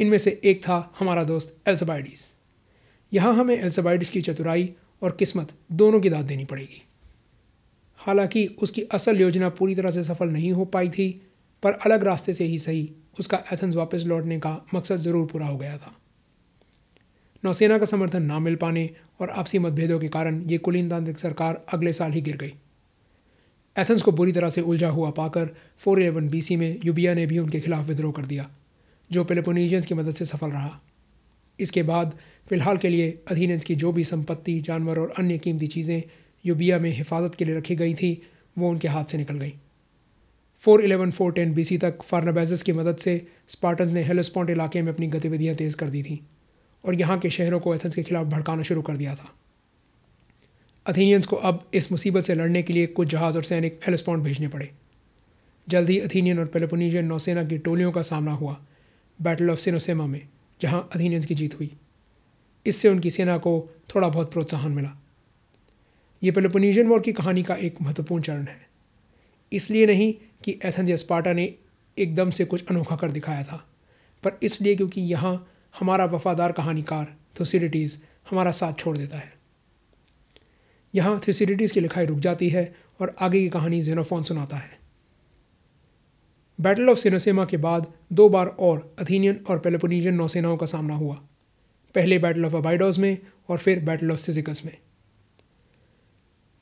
इनमें 0.00 0.18
से 0.18 0.40
एक 0.44 0.62
था 0.62 0.94
हमारा 0.98 1.24
दोस्त 1.24 1.68
एल्सबाइडिस। 1.68 2.34
यहाँ 3.12 3.34
हमें 3.34 3.58
एल्सबाइडिस 3.58 4.10
की 4.10 4.20
चतुराई 4.20 4.74
और 5.02 5.12
किस्मत 5.12 5.52
दोनों 5.72 6.00
की 6.00 6.10
दाद 6.10 6.24
देनी 6.24 6.44
पड़ेगी। 6.44 6.82
हालाँकि 7.96 8.46
उसकी 8.46 8.82
असल 8.82 9.20
योजना 9.20 9.48
पूरी 9.48 9.74
तरह 9.74 9.90
से 9.90 10.04
सफल 10.04 10.28
नहीं 10.28 10.52
हो 10.52 10.64
पाई 10.64 10.88
थी, 10.88 11.22
पर 11.62 11.72
अलग 11.72 12.04
रास्ते 12.04 12.32
से 12.32 12.44
ही 12.44 12.58
सही 12.58 12.92
उसका 13.18 13.42
एथेंस 13.52 13.74
वापस 13.74 14.04
लौटने 14.06 14.38
का 14.38 14.60
मकसद 14.74 15.00
ज़रूर 15.00 15.26
पूरा 15.26 15.46
हो 15.46 15.56
गया 15.58 15.76
था। 15.78 15.94
नौसेना 17.44 17.78
का 17.78 17.86
समर्थन 17.86 18.22
ना 18.22 18.38
मिल 18.38 18.56
पाने 18.56 18.88
और 19.20 19.30
आपसी 19.30 19.58
मतभेदों 19.58 19.98
के 20.00 20.08
कारण 20.08 20.42
ये 20.42 20.58
कुलीनतांत्रिक 20.58 21.18
सरकार 21.18 21.64
अगले 21.72 21.92
साल 21.92 22.12
ही 22.12 22.20
गिर 22.20 22.36
गई। 22.36 22.52
एथेंस 23.76 24.02
को 24.02 24.12
बुरी 24.12 24.32
तरह 24.32 24.50
से 24.50 24.60
उलझा 24.62 24.88
हुआ 24.88 25.10
पाकर 25.12 25.54
फोर 25.78 26.00
इलेवन 26.00 26.28
बी 26.28 26.56
में 26.56 26.80
यूबिया 26.84 27.14
ने 27.14 27.26
भी 27.26 27.38
उनके 27.38 27.60
खिलाफ 27.60 27.86
विद्रोह 27.86 28.12
कर 28.12 28.26
दिया, 28.26 28.48
जो 29.10 29.24
पेलोपोनीशियंस 29.24 29.86
की 29.86 29.94
मदद 29.94 30.14
से 30.14 30.24
सफल 30.24 30.50
रहा। 30.50 30.80
इसके 31.58 31.82
बाद 31.82 32.16
फ़िलहाल 32.48 32.76
के 32.76 32.88
लिए 32.88 33.10
अधीनेंस 33.30 33.64
की 33.64 33.74
जो 33.74 33.92
भी 33.92 34.04
संपत्ति, 34.04 34.60
जानवर 34.60 34.98
और 34.98 35.12
अन्य 35.18 35.38
कीमती 35.38 35.66
चीज़ें 35.66 36.02
यूबिया 36.44 36.78
में 36.78 36.90
हिफाजत 36.90 37.34
के 37.34 37.44
लिए 37.44 37.56
रखी 37.56 37.76
गई 37.76 37.94
थी, 37.94 38.22
वो 38.56 38.70
उनके 38.70 38.88
हाथ 38.88 39.04
से 39.04 39.18
निकल 39.18 39.38
गई। 39.38 39.54
Four 40.60 40.80
eleven, 40.80 41.10
four 41.10 41.32
ten 41.32 41.54
B 41.54 41.64
C 41.64 41.78
तक 41.78 42.02
फार्नाबैजस 42.02 42.62
की 42.62 42.72
मदद 42.72 42.96
से 42.96 43.26
स्पार्टन्स 43.48 43.92
ने 43.92 44.02
हेलोस्पॉन्ट 44.02 44.50
इलाके 44.50 44.82
में 44.82 44.92
अपनी 44.92 45.06
गतिविधियाँ 45.06 45.56
तेज़ 45.56 45.76
कर 45.76 45.90
दी 45.90 46.02
थीं 46.02 46.18
और 46.84 46.94
यहाँ 46.94 47.18
के 47.18 47.30
शहरों 47.30 47.60
को 47.60 47.74
एथेंस 47.74 47.94
के 47.94 48.02
खिलाफ 48.02 48.26
भड़काना 48.26 48.62
शुरू 48.62 48.82
कर 48.82 48.96
दिया 48.96 49.14
था। 49.14 49.32
अथीनियंस 50.86 51.26
को 51.26 51.36
अब 51.36 51.70
इस 51.74 51.92
मुसीबत 51.92 52.22
से 52.22 52.34
लड़ने 52.34 52.62
के 52.62 52.72
लिए 52.72 52.86
कुछ 52.86 53.08
जहाज़ 53.08 53.36
और 53.36 53.44
सैनिक 53.44 53.80
हेलस्पॉन्ड 53.86 54.24
भेजने 54.24 54.48
पड़े। 54.48 54.70
जल्द 55.68 55.90
ही 55.90 55.98
अथीनियन 56.00 56.38
और 56.38 56.46
पेलोपोनीशियन 56.46 57.04
नौसेना 57.04 57.44
की 57.44 57.58
टोलियों 57.58 57.92
का 57.92 58.02
सामना 58.02 58.32
हुआ 58.32 58.60
बैटल 59.22 59.50
ऑफ़ 59.50 59.58
सिनोसेमा 59.58 60.06
में, 60.06 60.28
जहाँ 60.60 60.88
अथीनियंस 60.94 61.26
की 61.26 61.34
जीत 61.34 61.54
हुई। 61.54 61.70
इससे 62.66 62.88
उनकी 62.88 63.10
सेना 63.10 63.38
को 63.38 63.74
थोड़ा 63.94 64.08
बहुत 64.08 64.32
प्रोत्साहन 64.32 64.72
मिला। 64.72 65.02
ये 66.22 66.30
पेलोपोनीशियन 66.30 66.86
वॉर 66.86 67.00
की 67.00 67.12
कहानी 67.12 67.42
का 67.42 67.54
एक 67.54 67.82
महत्वपूर्ण 67.82 68.22
चरण 68.22 68.42
है। 68.42 68.66
इसलिए 69.52 69.86
नहीं 69.86 70.14
कि 70.46 70.60
एथेंस 70.64 70.88
या 70.88 70.96
स्पार्टा 70.96 71.32
ने 71.32 71.54
एकदम 71.98 72.30
से 72.30 72.44
कुछ 72.44 72.66
अनोखा 72.66 72.96
कर 72.96 73.10
दिखाया 73.10 73.44
था। 73.44 73.56
पर 74.24 74.38
इसलिए 74.42 74.76
क्योंकि 74.76 75.00
यहाँ 75.00 75.52
हमारा 75.78 76.04
वफादार 76.04 76.52
कहानीकार 76.52 77.16
थोसिडिटीज़ 77.40 77.96
हमारा 78.30 78.50
साथ 78.50 78.72
छोड़ 78.72 78.96
देता 78.96 79.18
है। 79.18 79.32
यहाँ 80.94 81.20
थ्यूसिडिटीज़ 81.20 81.72
की 81.72 81.80
लिखाई 81.80 82.06
रुक 82.06 82.18
जाती 82.18 82.48
है 82.48 82.74
और 83.00 83.16
आगे 83.20 83.40
की 83.40 83.48
कहानी 83.48 83.82
जेनोफोन 83.82 84.22
सुनाता 84.22 84.56
है। 84.56 84.78
बैटल 86.60 86.90
ऑफ़ 86.90 86.98
सिनोसेमा 86.98 87.44
के 87.44 87.56
बाद 87.56 87.92
दो 88.12 88.28
बार 88.28 88.46
और 88.46 88.96
अथीनियन 88.98 89.44
और 89.50 89.58
पेलोपोनीजियन 89.58 90.14
नौसेनाओं 90.14 90.56
का 90.56 90.66
सामना 90.66 90.94
हुआ। 90.94 91.14
पहले 91.94 92.18
बैटल 92.18 92.44
ऑफ़ 92.44 92.56
अबाइडोज 92.56 92.98
में 92.98 93.18
और 93.48 93.58
फिर 93.58 93.80
बैटल 93.80 94.12
ऑफ़ 94.12 94.18
सिजिकस 94.18 94.62
में। 94.64 94.76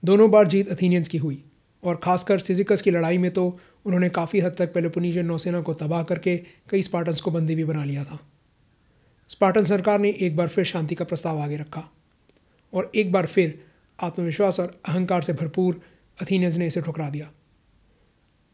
दोनों 0.05 0.31
बार 0.31 0.47
जीत 0.47 0.69
अथीनियंस 0.69 1.09
की 1.09 1.19
हुई। 1.19 1.45
और 1.85 1.97
खासकर 1.97 2.38
सिजिकस 2.38 2.83
की 2.83 2.91
लड़ाई 2.91 3.19
में 3.19 3.31
तो 3.31 3.47
उन्होंने 3.87 4.09
काफ़ी 4.11 4.41
हद 4.41 4.55
तक 4.59 4.73
पेलोपोनीजियन 4.75 5.26
नौसेना 5.26 5.61
को 5.61 5.75
तबाह 5.75 6.03
करके 6.03 6.37
कई 6.71 6.83
स्पार्टन्स 6.83 7.21
को 7.21 7.31
बंदी 7.31 7.55
भी 7.55 7.64
बना 7.64 7.85
लिया 7.85 8.05
था। 8.05 8.19
स्पार्टन 9.31 9.64
सरकार 9.64 9.99
ने 9.99 10.11
एक 10.11 10.37
बार 10.37 10.49
फिर 10.49 10.64
शांति 10.64 10.95
का 10.95 11.05
प्रस्ताव 11.05 11.38
आगे 11.38 11.57
रखा 11.57 11.83
और 12.73 12.91
एक 12.95 13.12
बार 13.12 13.26
फिर 13.26 13.62
आत्मविश्वास 13.99 14.61
और 14.61 14.81
अहंकार 14.88 15.23
से 15.23 15.33
भरपूर 15.33 15.81
अथीनियंस 16.19 16.57
ने 16.57 16.67
इसे 16.67 16.81
ठुकरा 16.81 17.09
दिया। 17.11 17.31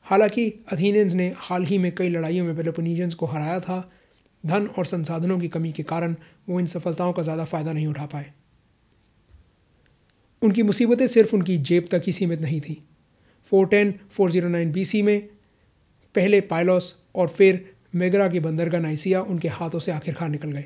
हालाँकि 0.06 0.48
अथीनियंस 0.72 1.12
ने 1.12 1.32
हाल 1.38 1.64
ही 1.64 1.78
में 1.78 1.94
कई 1.94 2.08
लड़ाइयों 2.08 2.44
में 2.44 2.56
पेलोपोनीजियंस 2.56 3.14
को 3.14 3.26
हराया 3.26 3.60
था, 3.60 3.90
धन 4.44 4.66
और 4.78 4.86
संसाधनों 4.86 5.38
की 5.40 5.48
कमी 5.48 5.72
के 5.72 5.82
कारण 5.82 6.16
वो 6.48 6.60
इन 6.60 6.66
सफलताओं 6.66 7.12
का 7.12 7.22
ज़्यादा 7.22 7.44
फ़ायदा 7.44 7.72
नहीं 7.72 7.86
उठा 7.86 8.06
पाए। 8.06 8.32
उनकी 10.42 10.62
मुसीबतें 10.62 11.06
सिर्फ़ 11.06 11.34
उनकी 11.36 11.58
जेब 11.58 11.88
तक 11.90 12.02
ही 12.06 12.12
सीमित 12.12 12.40
नहीं 12.40 12.60
थी। 12.60 12.82
Four 13.50 13.66
ten, 13.66 13.94
four 14.10 14.30
zero 14.30 14.48
nine 14.48 14.72
B 14.72 14.84
C 14.84 15.02
में। 15.02 15.28
पहले 16.14 16.40
पायलॉस 16.40 16.94
और 17.14 17.28
फिर 17.28 17.64
मेगरा 17.94 18.28
के 18.28 18.40
बंदरगाह 18.40 18.80
नाइसिया 18.80 19.22
उनके 19.22 19.48
हाथों 19.48 19.78
से 19.78 19.92
आखिरकार 19.92 20.28
निकल 20.28 20.52
गए। 20.52 20.64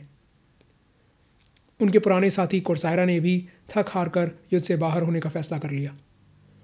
उनके 1.81 1.99
पुराने 1.99 2.31
साथी 2.31 2.61
कोरसायरा 2.61 3.05
ने 3.05 3.21
भी 3.21 3.49
थक 3.71 3.87
हार 3.89 4.09
कर 4.09 4.31
युद्ध 4.53 4.65
से 4.67 4.77
बाहर 4.77 5.03
होने 5.03 5.21
का 5.21 5.31
फैसला 5.31 5.59
कर 5.59 5.71
लिया। 5.71 5.97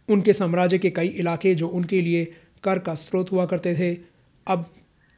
उनके 0.09 0.33
साम्राज्य 0.33 0.79
के 0.79 0.91
कई 0.91 1.09
इलाके 1.09 1.55
जो 1.55 1.69
उनके 1.69 2.01
लिए 2.03 2.25
कर 2.65 2.79
का 2.79 2.95
स्रोत 2.95 3.33
हुआ 3.33 3.47
करते 3.47 3.75
थे, 3.75 3.95
अब 4.47 4.71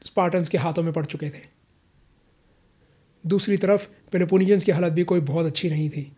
स्पार्टन्स 0.03 0.49
के 0.49 0.59
हाथों 0.59 0.83
में 0.83 0.93
पड़ 0.93 1.05
चुके 1.07 1.29
थे। 1.31 1.43
दूसरी 3.25 3.57
तरफ़ 3.57 3.87
पेलोपोनिजन्स 4.13 4.65
की 4.65 4.73
हालत 4.73 4.93
भी 4.93 5.05
कोई 5.05 5.21
बहुत 5.21 5.47
अच्छी 5.47 5.71
नहीं 5.71 5.91
थी। 5.91 6.13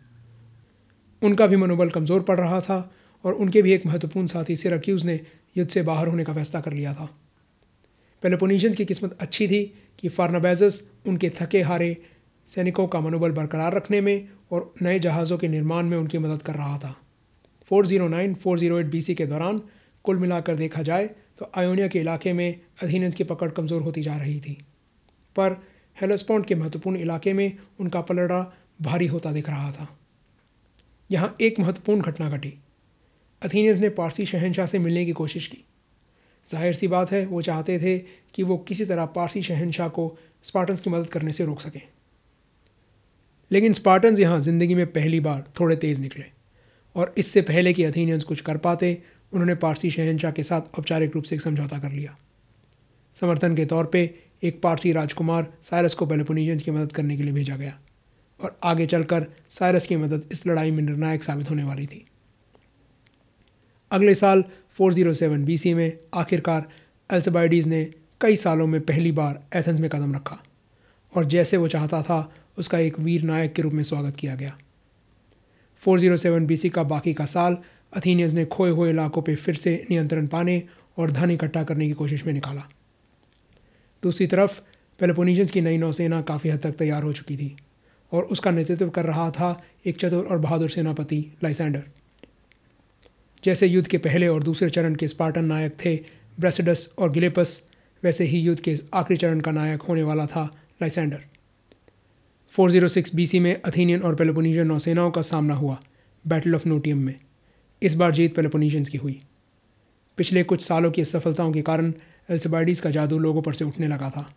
उनका 1.21 1.47
भी 1.47 1.55
मनोबल 1.55 1.89
कमज़ोर 1.89 2.21
पड़ 2.21 2.39
रहा 2.39 2.61
था 2.61 2.79
और 3.25 3.33
उनके 3.33 3.61
भी 3.61 3.71
एक 3.73 3.85
महत्वपूर्ण 3.85 4.27
साथी 4.27 4.55
सिराक्यूज़ 4.55 5.05
ने 5.05 5.19
युद्ध 5.57 5.69
से 5.71 5.81
बाहर 5.81 6.07
होने 6.07 6.23
का 6.23 6.33
फैसला 6.33 6.61
कर 6.61 6.73
लिया 6.73 6.93
था। 6.93 7.05
पेलोपोनिशियंस 8.23 8.75
की 8.75 8.85
किस्मत 8.85 9.17
अच्छी 9.19 9.47
थी 9.47 9.63
कि 9.99 10.09
फार्नाबैजस 10.09 10.81
उनके 11.07 11.29
थके 11.29 11.61
हारे 11.61 11.95
सैनिकों 12.49 12.87
का 12.87 12.99
मनोबल 12.99 13.31
बरकरार 13.31 13.75
रखने 13.75 14.01
में 14.01 14.27
और 14.51 14.73
नए 14.81 14.99
जहाज़ों 14.99 15.37
के 15.37 15.47
निर्माण 15.47 15.85
में 15.85 15.97
उनकी 15.97 16.17
मदद 16.17 16.41
कर 16.41 16.53
रहा 16.53 16.77
था। 16.77 16.95
409 17.71 18.33
408 18.35 18.85
बीसी 18.85 19.15
के 19.15 19.25
दौरान 19.25 19.61
कुल 20.05 20.17
मिलाकर 20.17 20.55
देखा 20.55 20.81
जाए 20.81 21.05
तो 21.39 21.51
आयोनिया 21.57 21.87
के 21.87 21.99
इलाके 21.99 22.33
में 22.33 22.61
अधीनंस 22.83 23.15
की 23.15 23.23
पकड़ 23.23 23.49
कमज़ोर 23.51 23.81
होती 23.81 24.01
जा 24.01 24.15
रही 24.17 24.39
थी। 24.39 24.53
पर 25.35 25.57
हेलोस्पॉन्ड 25.97 26.45
के 26.45 26.55
महत्वपूर्ण 26.55 26.97
इलाके 26.97 27.33
में 27.33 27.57
उनका 27.79 28.01
पलड़ा 28.01 28.39
भारी 28.81 29.07
होता 29.07 29.31
दिख 29.31 29.49
रहा 29.49 29.71
था। 29.71 29.87
यहाँ 31.09 31.35
एक 31.41 31.59
महत्वपूर्ण 31.59 32.01
घटना 32.01 32.29
घटी। 32.29 32.53
अथीनियंस 33.45 33.79
ने 33.79 33.89
पारसी 33.91 34.25
शहनशाह 34.25 34.65
से 34.65 34.79
मिलने 34.79 35.05
की 35.05 35.11
कोशिश 35.13 35.47
की। 35.47 35.63
ज़ाहिर 36.47 36.73
सी 36.73 36.87
बात 36.87 37.11
है, 37.11 37.25
वो 37.25 37.41
चाहते 37.41 37.77
थे 37.79 37.97
कि 38.33 38.43
वो 38.43 38.57
किसी 38.57 38.85
तरह 38.85 39.05
पारसी 39.15 39.41
शहनशाह 39.43 39.87
को 39.89 40.17
स्पार्टन्स 40.43 40.81
की 40.81 40.89
मदद 40.89 41.07
करने 41.07 41.33
से 41.33 41.45
रोक 41.45 41.61
सकें। 41.61 41.81
लेकिन 43.51 43.73
स्पार्टन्स 43.73 44.19
यहाँ 44.19 44.39
ज़िंदगी 44.39 44.75
में 44.75 44.85
पहली 44.87 45.19
बार 45.19 45.43
थोड़े 45.59 45.75
तेज़ 45.75 46.01
निकले 46.01 46.25
और 46.95 47.13
इससे 47.17 47.41
पहले 47.41 47.73
कि 47.73 47.83
अथीनियंस 47.83 48.23
कुछ 48.23 48.41
कर 48.41 48.57
पाते, 48.57 48.97
उन्होंने 49.33 49.55
पारसी 49.55 49.91
शहनशाह 49.91 50.31
के 50.31 50.43
साथ 50.43 50.77
औपचारिक 50.79 51.15
रूप 51.15 51.23
से 51.23 51.35
एक 51.35 51.41
समझौता 51.41 51.79
कर 51.79 51.91
लिया। 51.91 52.17
समर्थन 53.15 53.55
के 53.55 53.65
तौर 53.65 53.85
पे 53.85 54.03
एक 54.43 54.61
पारसी 54.61 54.91
राजकुमार 54.91 55.51
साइरस 55.63 55.93
को 55.93 56.05
पेलोपोनीजियंस 56.05 56.63
की 56.63 56.71
मदद 56.71 56.91
करने 56.91 57.17
के 57.17 57.23
लिए 57.23 57.33
भेजा 57.33 57.55
गया 57.55 57.77
और 58.39 58.57
आगे 58.63 58.85
चलकर 58.85 59.27
साइरस 59.49 59.87
की 59.87 59.95
मदद 59.95 60.29
इस 60.31 60.45
लड़ाई 60.47 60.71
में 60.71 60.83
निर्णायक 60.83 61.23
साबित 61.23 61.49
होने 61.49 61.63
वाली 61.63 61.85
थी। 61.85 62.05
अगले 63.95 64.15
साल 64.15 64.43
407 64.79 65.43
बीसी 65.45 65.73
में 65.73 65.99
आखिरकार 66.13 66.67
अल्सबाइडीज़ 67.09 67.69
ने 67.69 67.83
कई 68.21 68.35
सालों 68.35 68.67
में 68.67 68.81
पहली 68.81 69.11
बार 69.11 69.39
एथेंस 69.55 69.79
में 69.79 69.89
कदम 69.89 70.15
रखा 70.15 70.37
और 71.13 71.25
जैसे 71.25 71.57
वो 71.57 71.67
चाहता 71.67 72.01
था, 72.01 72.31
उसका 72.57 72.79
एक 72.79 72.99
वीर 72.99 73.23
नायक 73.23 73.53
के 73.53 73.61
रूप 73.61 73.73
में 73.73 73.83
स्वागत 73.83 74.15
किया 74.15 74.35
गया। 74.35 74.57
407 75.83 76.41
बीसी 76.41 76.69
का 76.69 76.83
बाकी 76.83 77.13
का 77.13 77.25
साल 77.25 77.57
अथीनियंस 77.93 78.33
ने 78.33 78.45
खोए 78.45 78.69
हुए 78.69 78.89
इलाकों 78.89 79.21
पर 79.21 79.35
फिर 79.35 79.55
से 79.55 79.83
नियंत्रण 79.89 80.27
पाने 80.27 80.61
और 80.97 81.11
धन 81.11 81.31
इकट्ठा 81.31 81.63
करने 81.63 81.87
की 81.87 81.93
कोशिश 81.93 82.25
में 82.25 82.33
निकाला। 82.33 82.69
दूसरी 84.03 84.27
तरफ़ 84.27 84.61
पेलोपोनीजन्स 84.99 85.51
की 85.51 85.61
नई 85.61 85.77
नौसेना 85.77 86.21
काफ़ी 86.21 86.49
हद 86.49 86.59
तक 86.59 86.71
तैयार 86.71 87.03
हो 87.03 87.13
चुकी 87.13 87.37
थी 87.37 87.55
और 88.11 88.23
उसका 88.23 88.51
नेतृत्व 88.51 88.89
कर 88.89 89.05
रहा 89.05 89.31
था 89.31 89.63
एक 89.85 89.99
चतुर 89.99 90.25
और 90.25 90.37
बहादुर 90.37 90.69
सेनापति 90.69 91.25
लाइसेंडर 91.43 91.83
जैसे 93.45 93.67
युद्ध 93.67 93.87
के 93.87 93.97
पहले 93.97 94.27
और 94.27 94.43
दूसरे 94.43 94.69
चरण 94.69 94.95
के 94.95 95.07
स्पार्टन 95.07 95.45
नायक 95.45 95.77
थे, 95.85 95.99
ब्रेसिडस 96.39 96.93
और 96.97 97.11
गिलेपस, 97.11 97.61
वैसे 98.03 98.23
ही 98.23 98.39
युद्ध 98.39 98.61
के 98.61 98.75
आखिरी 98.93 99.17
चरण 99.17 99.39
का 99.39 99.51
नायक 99.51 99.81
होने 99.81 100.03
वाला 100.03 100.25
था 100.25 100.45
लाइसेंडर। 100.81 101.21
406 102.57 103.15
बीसी 103.15 103.39
में 103.39 103.61
अथीनियन 103.61 104.01
और 104.01 104.15
पेलोपोनीजियन 104.15 104.67
नौसेनाओं 104.67 105.11
का 105.11 105.21
सामना 105.21 105.53
हुआ 105.53 105.77
बैटल 106.27 106.55
ऑफ़ 106.55 106.67
नोटियम 106.67 106.97
में। 106.97 107.15
इस 107.81 107.95
बार 107.95 108.11
जीत 108.11 108.35
पेलोपोनीशियंस 108.35 108.89
की 108.89 108.97
हुई। 108.97 109.21
पिछले 110.17 110.43
कुछ 110.43 110.61
सालों 110.61 110.91
की 110.91 111.05
सफलताओं 111.05 111.51
के 111.51 111.61
कारण 111.61 111.93
एल्सबाइडीज़ 112.29 112.81
का 112.81 112.89
जादू 112.89 113.17
लोगों 113.17 113.41
पर 113.41 113.53
से 113.53 113.65
उठने 113.65 113.87
लगा 113.87 114.09
था। 114.09 114.35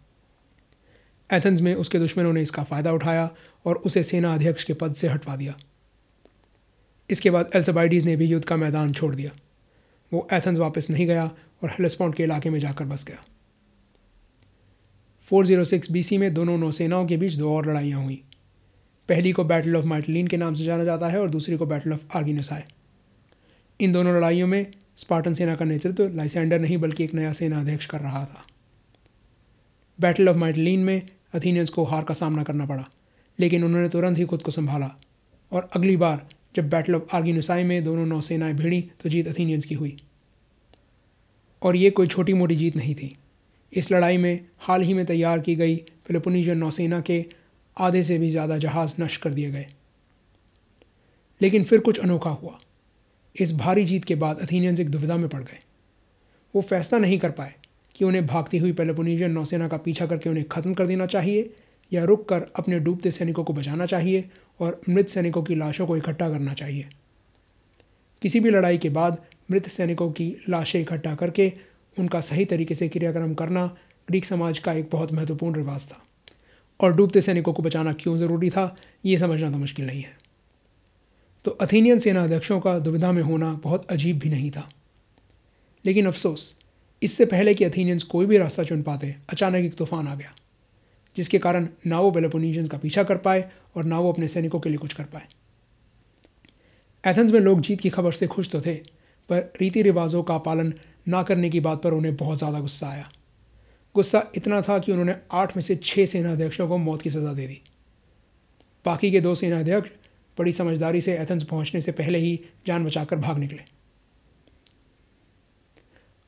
एथेंस 1.33 1.61
में 1.61 1.75
उसके 1.75 1.99
दुश्मनों 1.99 2.33
ने 2.33 2.43
इसका 2.43 2.63
फ़ायदा 2.63 2.93
उठाया 2.93 3.31
और 3.65 3.77
उसे 3.77 4.03
सेना 4.03 4.35
अध्यक्ष 4.35 4.65
के 4.65 4.73
पद 4.73 4.95
से 4.95 5.09
हटवा 5.09 5.37
दिया। 5.37 5.55
इसके 7.11 7.31
बाद 7.31 7.51
एल्सबाइडीज़ 7.55 8.07
ने 8.07 8.17
भी 8.17 8.27
युद्ध 8.27 8.45
का 8.45 8.57
मैदान 8.57 8.93
छोड़ 8.93 9.15
दिया। 9.15 9.31
वो 10.13 10.27
एथेंस 10.33 10.59
वापस 10.59 10.91
नहीं 10.91 11.07
गया 11.07 11.25
और 11.63 11.71
हेलस्पॉन्ड 11.71 12.15
के 12.15 12.23
इलाके 12.23 12.51
में 12.51 12.59
जाकर 12.61 12.85
बस 12.85 13.05
गया। 13.05 13.25
406 15.31 15.91
बीसी 15.93 16.19
में 16.19 16.33
दोनों 16.35 16.57
नौसेनाओं 16.59 17.07
के 17.07 17.17
बीच 17.17 17.35
दो 17.35 17.57
और 17.57 17.69
लड़ाइयाँ 17.69 18.03
हुई। 18.05 18.23
पहली 19.09 19.33
को 19.33 19.45
बैटल 19.45 19.77
ऑफ़ 19.77 19.85
माइटलिन 19.85 20.27
के 20.27 20.37
नाम 20.37 20.55
से 20.55 20.65
जाना 20.65 20.85
जाता 20.85 21.09
है 21.09 21.21
और 21.21 21.31
दूसरी 21.31 21.57
को 21.57 21.67
बैटल 21.67 21.93
ऑफ़ 21.93 22.17
आर्गिनसाई 22.17 22.63
इन 23.81 23.93
दोनों 23.93 24.15
लड़ाइयों 24.17 24.47
में 24.47 24.67
स्पार्टन 24.97 25.35
सेना 25.35 25.55
का 25.55 25.65
नेतृत्व 25.65 26.09
लाइसेंडर 26.15 26.59
नहीं, 26.59 26.79
बल्कि 26.79 27.05
एक 27.05 27.15
नया 27.15 27.33
सेना 27.33 27.61
अध्यक्ष 27.61 27.87
कर 27.87 28.01
रहा 28.01 28.25
था। 28.25 28.45
बैटल 30.01 30.29
ऑफ़ 30.29 30.37
माइटलिन 30.37 30.81
में 30.81 31.09
अथीनियंस 31.35 31.69
को 31.69 31.85
हार 31.85 32.05
का 32.05 32.15
सामना 32.15 32.43
करना 32.43 32.67
पड़ा, 32.67 32.85
लेकिन 33.39 33.65
उन्होंने 33.65 33.89
तुरंत 33.89 34.19
ही 34.19 34.25
खुद 34.25 34.43
को 34.43 34.51
संभाला 34.51 34.91
और 35.53 35.71
अगली 35.73 35.97
बार 35.97 36.27
जब 36.55 36.69
बैटल 36.71 36.95
ऑफ़ 36.95 37.17
आर्गिनुसाई 37.17 37.65
में 37.65 37.85
दोनों 37.85 38.07
नौसेनाएँ 38.07 38.55
भिड़ी 38.55 38.81
तो 39.03 39.09
जीत 39.09 39.29
अथीनियंस 39.29 39.65
की 39.65 39.75
हुई। 39.75 39.97
और 41.63 41.77
ये 41.77 41.91
कोई 41.91 42.07
छोटी 42.07 42.35
मोटी 42.35 42.57
जीत 42.57 42.77
नहीं 42.77 42.95
थी। 42.95 43.17
इस 43.73 43.91
लड़ाई 43.93 44.17
में 44.17 44.47
हाल 44.59 44.83
ही 44.83 44.95
में 44.95 45.05
तैयार 45.07 45.39
की 45.39 45.55
गई 45.57 45.77
फिलिपोनीजियन 46.07 46.59
नौसेना 46.59 47.01
के 47.01 47.25
आधे 47.77 48.03
से 48.03 48.19
भी 48.19 48.31
ज़्यादा 48.31 48.59
जहाज़ 48.59 48.95
नष्ट 49.01 49.21
कर 49.21 49.31
दिए 49.31 49.51
गए। 49.51 49.67
लेकिन 51.41 51.65
फिर 51.65 51.81
कुछ 51.81 51.99
अनोखा 51.99 52.31
हुआ। 52.31 52.59
इस 53.37 53.55
भारी 53.57 53.85
जीत 53.85 54.05
के 54.05 54.15
बाद 54.15 54.39
अथीनियंस 54.39 54.81
एक 54.81 54.91
दुविधा 54.91 55.17
में 55.17 55.29
पड़ 55.29 55.43
गए। 55.43 55.59
वो 56.55 56.63
फैसला 56.63 56.99
नहीं 56.99 57.19
कर 57.19 57.31
पाए 57.31 57.55
कि 57.95 58.05
उन्हें 58.05 58.27
भागती 58.27 58.59
हुई 58.59 58.73
पेलोपोनीजियन 58.73 59.31
नौसेना 59.31 59.69
का 59.69 59.77
पीछा 59.77 60.07
करके 60.07 60.31
उन्हें 60.31 60.45
ख़त्म 60.49 60.75
कर 60.75 60.87
देना 60.87 61.07
चाहिए 61.07 61.51
या 61.93 62.05
रुक 62.05 62.29
कर 62.29 62.47
अपने 62.57 62.79
डूबते 62.79 63.11
सैनिकों 63.11 63.45
को 63.45 63.53
बचाना 63.53 63.87
चाहिए 63.87 64.25
और 64.61 64.81
मृत 64.89 65.09
सैनिकों 65.09 65.43
की 65.43 65.55
लाशों 65.55 65.87
को 65.87 65.97
इकट्ठा 65.97 66.31
करना 66.31 66.55
चाहिए। 66.55 66.89
किसी 68.23 68.41
भी 68.41 68.51
लड़ाई 68.51 68.79
के 68.79 68.89
बाद 68.89 69.19
मृत 69.51 69.69
सैनिकों 69.69 70.13
की 70.13 70.37
लाशें 70.49 70.81
इकट्ठा 70.81 71.15
करके 71.15 71.53
उनका 71.99 72.21
सही 72.21 72.45
तरीके 72.45 72.75
से 72.75 72.89
क्रियाक्रम 72.89 73.35
करना 73.35 73.67
ग्रीक 74.09 74.25
समाज 74.25 74.59
का 74.59 74.73
एक 74.73 74.89
बहुत 74.93 75.13
महत्वपूर्ण 75.13 75.57
रिवाज 75.57 75.87
था। 75.87 76.05
और 76.81 76.97
डूबते 76.97 77.21
सैनिकों 77.21 77.53
को 77.53 77.63
बचाना 77.63 77.93
क्यों 77.93 78.19
ज़रूरी 78.19 78.51
था, 78.51 78.77
ये 79.05 79.19
समझना 79.19 79.51
तो 79.51 79.59
मुश्किल 79.59 79.87
नहीं 79.87 80.03
है। 80.03 80.19
तो 81.45 81.51
अथीनियन 81.51 81.99
सेना 81.99 82.25
अध्यक्षों 82.25 82.61
का 82.61 82.79
दुविधा 82.79 83.13
में 83.13 83.23
होना 83.23 83.53
बहुत 83.53 83.87
अजीब 83.91 84.19
भी 84.19 84.29
नहीं 84.29 84.51
था। 84.51 84.71
लेकिन 85.85 86.07
अफसोस, 86.07 86.59
इससे 87.03 87.25
पहले 87.25 87.55
कि 87.55 87.65
अथीनियंस 87.65 88.03
कोई 88.03 88.27
भी 88.27 88.39
रास्ता 88.39 88.63
चुन 88.63 88.83
पाते, 88.83 89.17
अचानक 89.29 89.65
एक 89.65 89.75
तूफ़ान 89.75 90.09
आ 90.09 90.15
गया। 90.15 90.35
जिसके 91.19 91.39
कारण 91.39 91.69
ना 91.87 92.01
वो 92.01 92.11
बेलोपोनीशियंस 92.11 92.69
का 92.69 92.79
पीछा 92.79 93.03
कर 93.05 93.17
पाए 93.19 93.49
और 93.77 93.85
ना 93.85 93.99
वो 93.99 94.13
अपने 94.13 94.29
सैनिकों 94.29 94.61
के 94.61 94.69
लिए 94.69 94.79
कुछ 94.79 94.93
कर 94.93 95.05
पाए। 95.05 95.27
एथेंस 97.05 97.33
में 97.33 97.41
लोग 97.41 97.61
जीत 97.61 97.81
की 97.81 97.91
खबर 97.91 98.13
से 98.13 98.27
खुश 98.27 98.51
तो 98.51 98.61
थे, 98.61 98.75
पर 98.75 99.53
रीति 99.61 99.83
रिवाजों 99.83 100.23
का 100.23 100.39
पालन 100.41 100.73
ना 101.09 101.23
करने 101.23 101.51
की 101.51 101.61
बात 101.61 101.83
पर 101.83 101.93
उन्हें 101.93 102.17
बहुत 102.17 102.39
ज़्यादा 102.39 102.61
गुस्सा 102.61 102.89
आया। 102.89 103.09
गुस्सा 103.95 104.23
इतना 104.37 104.61
था 104.63 104.79
कि 104.79 104.93
उन्होंने 104.93 105.15
आठ 105.33 105.57
में 105.57 105.63
से 105.63 105.77
छः 105.77 106.07
सेनाध्यक्षों 106.07 106.69
को 106.69 106.77
मौत 106.79 107.03
की 107.03 107.11
सज़ा 107.11 107.33
दे 107.33 107.47
दी। 107.47 107.61
बाकी 108.85 109.11
के 109.11 109.21
दो 109.21 109.35
सेनाध्यक्ष 109.35 109.91
बड़ी 110.39 110.53
समझदारी 110.53 111.01
से 111.01 111.17
एथेंस 111.17 111.43
पहुँचने 111.45 111.81
से 111.81 111.93
पहले 111.93 112.19
ही 112.19 112.39
जान 112.67 112.85
बचाकर 112.85 113.17
भाग 113.19 113.39
निकले। 113.39 113.61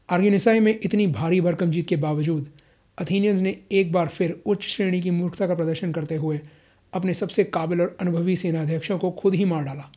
आर्गेनिसाई 0.08 0.60
में 0.60 0.72
इतनी 0.74 1.06
भारी 1.08 1.40
भरकम 1.40 1.70
जीत 1.70 1.88
के 1.88 1.96
बावजूद 1.98 2.50
अथीनियंस 3.00 3.40
ने 3.40 3.56
एक 3.72 3.92
बार 3.92 4.08
फिर 4.08 4.40
उच्च 4.46 4.62
श्रेणी 4.62 5.00
की 5.00 5.10
मूर्खता 5.10 5.46
का 5.46 5.54
प्रदर्शन 5.54 5.92
करते 5.92 6.16
हुए 6.16 6.40
अपने 6.92 7.14
सबसे 7.14 7.44
काबिल 7.44 7.80
और 7.80 7.96
अनुभवी 8.00 8.36
सेनाध्यक्षों 8.36 8.98
को 8.98 9.10
खुद 9.10 9.34
ही 9.34 9.44
मार 9.44 9.64
डाला 9.64 9.90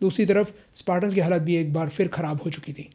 दूसरी 0.00 0.26
तरफ़ 0.26 0.52
स्पार्टन्स 0.74 1.14
की 1.14 1.20
हालत 1.20 1.42
भी 1.42 1.56
एक 1.56 1.72
बार 1.72 1.88
फिर 1.88 2.08
खराब 2.08 2.42
हो 2.42 2.50
चुकी 2.50 2.72
थी 2.72 2.88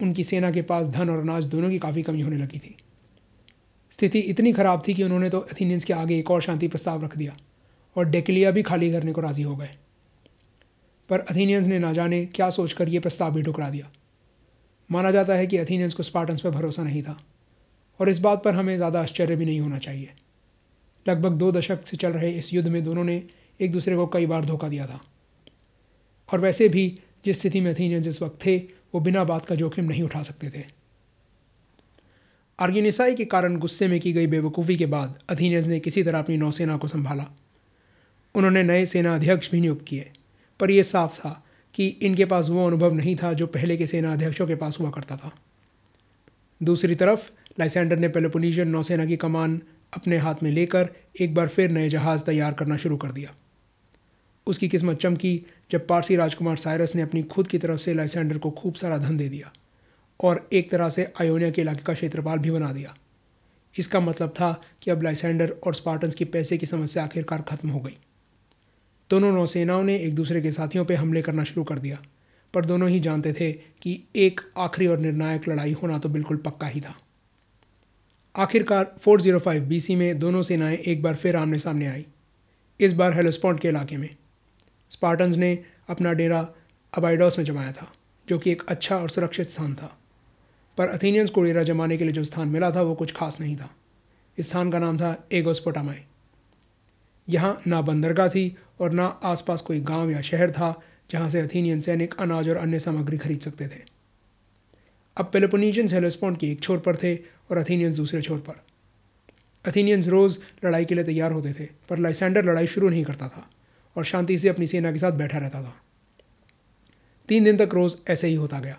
उनकी 0.00 0.24
सेना 0.24 0.50
के 0.50 0.62
पास 0.62 0.86
धन 0.86 1.10
और 1.10 1.18
अनाज 1.18 1.44
दोनों 1.44 1.70
की 1.70 1.78
काफ़ी 1.78 2.02
कमी 2.02 2.20
होने 2.20 2.36
लगी 2.36 2.58
थी 2.58 2.76
स्थिति 3.92 4.18
इतनी 4.18 4.52
खराब 4.52 4.82
थी 4.88 4.94
कि 4.94 5.02
उन्होंने 5.02 5.30
तो 5.30 5.38
अथीनियंस 5.40 5.84
के 5.84 5.92
आगे 5.92 6.18
एक 6.18 6.30
और 6.30 6.42
शांति 6.42 6.68
प्रस्ताव 6.68 7.04
रख 7.04 7.16
दिया 7.16 7.36
और 7.96 8.08
डेकलिया 8.08 8.50
भी 8.50 8.62
खाली 8.62 8.90
करने 8.92 9.12
को 9.12 9.20
राज़ी 9.20 9.42
हो 9.42 9.56
गए 9.56 9.70
पर 11.08 11.20
अथीनियंस 11.20 11.66
ने 11.66 11.78
ना 11.78 11.92
जाने 11.92 12.24
क्या 12.26 12.50
सोचकर 12.50 12.88
यह 12.88 13.00
प्रस्ताव 13.00 13.34
भी 13.34 13.42
ठुकरा 13.42 13.70
दिया 13.70 13.90
माना 14.90 15.10
जाता 15.10 15.34
है 15.34 15.46
कि 15.46 15.56
अथीनियंस 15.56 15.94
को 15.94 16.02
स्पार्टन्स 16.02 16.40
पर 16.40 16.50
भरोसा 16.50 16.82
नहीं 16.82 17.02
था 17.02 17.18
और 18.00 18.08
इस 18.08 18.18
बात 18.18 18.42
पर 18.44 18.54
हमें 18.54 18.76
ज़्यादा 18.76 19.00
आश्चर्य 19.00 19.36
भी 19.36 19.44
नहीं 19.44 19.60
होना 19.60 19.78
चाहिए। 19.78 20.12
लगभग 21.06 21.32
दो 21.32 21.50
दशक 21.52 21.86
से 21.86 21.96
चल 21.96 22.12
रहे 22.12 22.30
इस 22.30 22.52
युद्ध 22.54 22.68
में 22.68 22.82
दोनों 22.84 23.04
ने 23.04 23.22
एक 23.60 23.72
दूसरे 23.72 23.96
को 23.96 24.06
कई 24.06 24.26
बार 24.26 24.44
धोखा 24.44 24.68
दिया 24.68 24.86
था। 24.86 25.00
और 26.28 26.40
वैसे 26.40 26.68
भी 26.68 26.86
जिस 27.24 27.40
स्थिति 27.40 27.60
में 27.60 27.72
अथीनियंस 27.74 28.06
इस 28.06 28.22
वक्त 28.22 28.38
थे, 28.46 28.56
वो 28.94 29.00
बिना 29.00 29.24
बात 29.24 29.46
का 29.46 29.54
जोखिम 29.54 29.84
नहीं 29.84 30.02
उठा 30.02 30.22
सकते 30.22 30.50
थे। 30.50 30.64
आर्गेनिसाई 32.58 33.14
के 33.14 33.24
कारण 33.24 33.56
गुस्से 33.56 33.88
में 33.88 33.98
की 34.00 34.12
गई 34.12 34.26
बेवकूफ़ी 34.26 34.76
के 34.76 34.86
बाद 34.86 35.18
अथीनियंस 35.28 35.66
ने 35.66 35.80
किसी 35.80 36.02
तरह 36.02 36.18
अपनी 36.18 36.36
नौसेना 36.36 36.76
को 36.76 36.88
संभाला। 36.88 37.26
उन्होंने 38.34 38.62
नए 38.62 38.86
सेना 38.86 39.14
अध्यक्ष 39.14 39.50
भी 39.50 39.60
नियुक्त 39.60 39.84
किए, 39.86 40.10
पर 40.60 40.70
यह 40.70 40.82
साफ़ 40.82 41.18
था 41.18 41.42
कि 41.74 41.86
इनके 41.86 42.24
पास 42.24 42.48
वो 42.48 42.66
अनुभव 42.66 42.92
नहीं 42.92 43.16
था 43.16 43.32
जो 43.32 43.46
पहले 43.46 43.76
के 43.76 43.86
सेना 43.86 44.12
अध्यक्षों 44.12 44.46
के 44.46 44.54
पास 44.54 44.78
हुआ 44.80 44.90
करता 44.90 45.16
था। 45.16 45.32
दूसरी 46.60 46.94
तरफ़ 46.94 47.30
लाइसेंडर 47.58 47.98
ने 47.98 48.08
पेलोपोनीशियन 48.08 48.68
नौसेना 48.68 49.06
की 49.06 49.16
कमान 49.16 49.60
अपने 49.92 50.16
हाथ 50.16 50.42
में 50.42 50.50
लेकर 50.50 50.88
एक 51.20 51.34
बार 51.34 51.48
फिर 51.48 51.70
नए 51.70 51.88
जहाज़ 51.88 52.22
तैयार 52.24 52.52
करना 52.52 52.76
शुरू 52.76 52.96
कर 52.96 53.12
दिया। 53.12 53.34
उसकी 54.46 54.68
किस्मत 54.68 54.98
चमकी 54.98 55.40
जब 55.70 55.86
पारसी 55.86 56.16
राजकुमार 56.16 56.56
साइरस 56.56 56.94
ने 56.96 57.02
अपनी 57.02 57.22
खुद 57.22 57.48
की 57.48 57.58
तरफ़ 57.58 57.80
से 57.80 57.94
लाइसेंडर 57.94 58.38
को 58.38 58.50
खूब 58.50 58.74
सारा 58.74 58.98
धन 58.98 59.16
दे 59.16 59.28
दिया 59.28 59.52
और 60.20 60.48
एक 60.52 60.70
तरह 60.70 60.88
से 60.88 61.12
आयोनिया 61.20 61.50
के 61.50 61.62
इलाके 61.62 61.82
का 61.82 61.94
क्षेत्रपाल 61.94 62.38
भी 62.38 62.50
बना 62.50 62.72
दिया। 62.72 62.94
इसका 63.74 64.00
मतलब 64.00 64.28
था 64.30 64.52
कि 64.82 64.90
अब 64.90 65.02
लाइसेंडर 65.02 65.54
और 65.66 65.74
स्पार्टन्स 65.74 66.14
की 66.14 66.24
पैसे 66.24 66.58
की 66.58 66.66
समस्या 66.66 67.04
आखिरकार 67.04 67.42
खत्म 67.42 67.68
हो 67.68 67.80
गई। 67.80 67.96
दोनों 69.10 69.32
नौसेनाओं 69.32 69.82
ने 69.82 69.96
एक 69.96 70.14
दूसरे 70.14 70.40
के 70.40 70.52
साथियों 70.52 70.84
पर 70.84 70.94
हमले 70.94 71.22
करना 71.22 71.44
शुरू 71.44 71.64
कर 71.64 71.78
दिया, 71.78 71.98
पर 72.54 72.64
दोनों 72.64 72.88
ही 72.88 73.00
जानते 73.00 73.32
थे 73.32 73.52
कि 73.52 74.00
एक 74.16 74.40
आखिरी 74.56 74.86
और 74.86 74.98
निर्णायक 74.98 75.48
लड़ाई 75.48 75.72
होना 75.72 75.98
तो 75.98 76.08
बिल्कुल 76.08 76.36
पक्का 76.36 76.66
ही 76.66 76.80
था। 76.80 76.94
आखिरकार 78.38 78.96
405 79.04 79.60
बीसी 79.60 79.96
में 79.96 80.18
दोनों 80.18 80.42
सेनाएँ 80.42 80.76
एक 80.76 81.02
बार 81.02 81.14
फिर 81.14 81.36
आमने 81.36 81.58
सामने 81.58 81.86
आई, 81.86 82.06
इस 82.80 82.92
बार 82.92 83.12
हेलोस्पॉन्ट 83.12 83.60
के 83.60 83.68
इलाके 83.68 83.96
में। 83.96 84.16
स्पार्टन्स 84.90 85.36
ने 85.36 85.64
अपना 85.88 86.12
डेरा 86.12 86.48
अबाइडोस 86.94 87.38
में 87.38 87.44
जमाया 87.44 87.72
था, 87.72 87.92
जो 88.28 88.38
कि 88.38 88.50
एक 88.50 88.62
अच्छा 88.68 88.96
और 88.96 89.10
सुरक्षित 89.10 89.50
स्थान 89.50 89.74
था। 89.74 89.98
पर 90.78 90.88
अथीनियंस 90.88 91.30
को 91.30 91.42
डेरा 91.42 91.62
जमाने 91.62 91.96
के 91.96 92.04
लिए 92.04 92.12
जो 92.12 92.24
स्थान 92.24 92.48
मिला 92.48 92.70
था, 92.70 92.82
वो 92.82 92.94
कुछ 92.94 93.12
खास 93.12 93.40
नहीं 93.40 93.56
था। 93.56 93.70
इस 94.38 94.50
स्थान 94.50 94.70
का 94.70 94.78
नाम 94.78 94.98
था 94.98 95.28
एगोस्पोटामाई 95.32 96.00
यहाँ 97.28 97.62
ना 97.66 97.80
बंदरगाह 97.80 98.28
थी 98.28 98.56
और 98.80 98.92
ना 98.92 99.06
आसपास 99.06 99.60
कोई 99.60 99.80
गाँव 99.80 100.10
या 100.10 100.20
शहर 100.20 100.50
था, 100.50 100.82
जहाँ 101.10 101.28
से 101.28 101.40
अथीनियन 101.40 101.80
सैनिक 101.80 102.14
अनाज 102.18 102.48
और 102.48 102.56
अन्य 102.56 102.78
सामग्री 102.78 103.18
खरीद 103.18 103.40
सकते 103.40 103.68
थे। 103.68 103.96
अब 105.16 105.30
पेलोपोनीजियंस 105.32 105.92
हेलोस्पॉन्ट 105.92 106.40
के 106.40 106.46
एक 106.46 106.60
छोर 106.60 106.78
पर 106.78 106.96
थे 106.96 107.35
और 107.50 107.56
अथीनियंस 107.56 107.96
दूसरे 107.96 108.22
छोर 108.22 108.38
पर। 108.38 108.62
अथीनियंस 109.64 110.08
रोज़ 110.08 110.38
लड़ाई 110.64 110.84
के 110.84 110.94
लिए 110.94 111.04
तैयार 111.04 111.32
होते 111.32 111.52
थे, 111.52 111.68
पर 111.88 111.98
लाइसेंडर 111.98 112.44
लड़ाई 112.44 112.66
शुरू 112.66 112.88
नहीं 112.88 113.04
करता 113.04 113.28
था 113.28 113.48
और 113.96 114.04
शांति 114.04 114.38
से 114.38 114.48
अपनी 114.48 114.66
सेना 114.66 114.92
के 114.92 114.98
साथ 114.98 115.12
बैठा 115.12 115.38
रहता 115.38 115.62
था। 115.62 115.74
तीन 117.28 117.44
दिन 117.44 117.56
तक 117.56 117.74
रोज़ 117.74 117.96
ऐसे 118.08 118.28
ही 118.28 118.34
होता 118.34 118.60
गया। 118.60 118.78